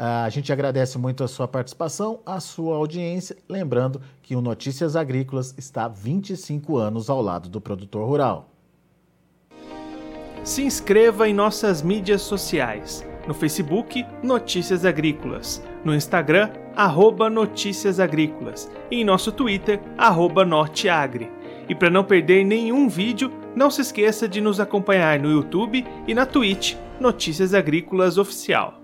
Ah, 0.00 0.22
a 0.22 0.28
gente 0.28 0.52
agradece 0.52 0.96
muito 0.96 1.24
a 1.24 1.28
sua 1.28 1.48
participação, 1.48 2.20
a 2.24 2.38
sua 2.38 2.76
audiência, 2.76 3.36
lembrando 3.48 4.00
que 4.22 4.36
o 4.36 4.40
Notícias 4.40 4.94
Agrícolas 4.94 5.52
está 5.58 5.86
há 5.86 5.88
25 5.88 6.76
anos 6.76 7.10
ao 7.10 7.20
lado 7.20 7.48
do 7.48 7.60
produtor 7.60 8.06
rural. 8.06 8.48
Se 10.44 10.62
inscreva 10.62 11.28
em 11.28 11.34
nossas 11.34 11.82
mídias 11.82 12.22
sociais 12.22 13.04
no 13.26 13.34
Facebook 13.34 14.06
Notícias 14.22 14.84
Agrícolas, 14.84 15.60
no 15.84 15.92
Instagram 15.92 16.52
arroba 16.76 17.28
Notícias 17.28 17.98
Agrícolas 17.98 18.70
e 18.92 19.00
em 19.00 19.04
nosso 19.04 19.32
Twitter 19.32 19.80
arroba 19.98 20.44
Norteagri. 20.44 21.28
E 21.68 21.74
para 21.74 21.90
não 21.90 22.04
perder 22.04 22.44
nenhum 22.44 22.88
vídeo, 22.88 23.32
não 23.52 23.68
se 23.68 23.80
esqueça 23.80 24.28
de 24.28 24.40
nos 24.40 24.60
acompanhar 24.60 25.18
no 25.18 25.28
YouTube 25.28 25.84
e 26.06 26.14
na 26.14 26.24
Twitch 26.24 26.76
Notícias 27.00 27.52
Agrícolas 27.52 28.16
Oficial. 28.16 28.77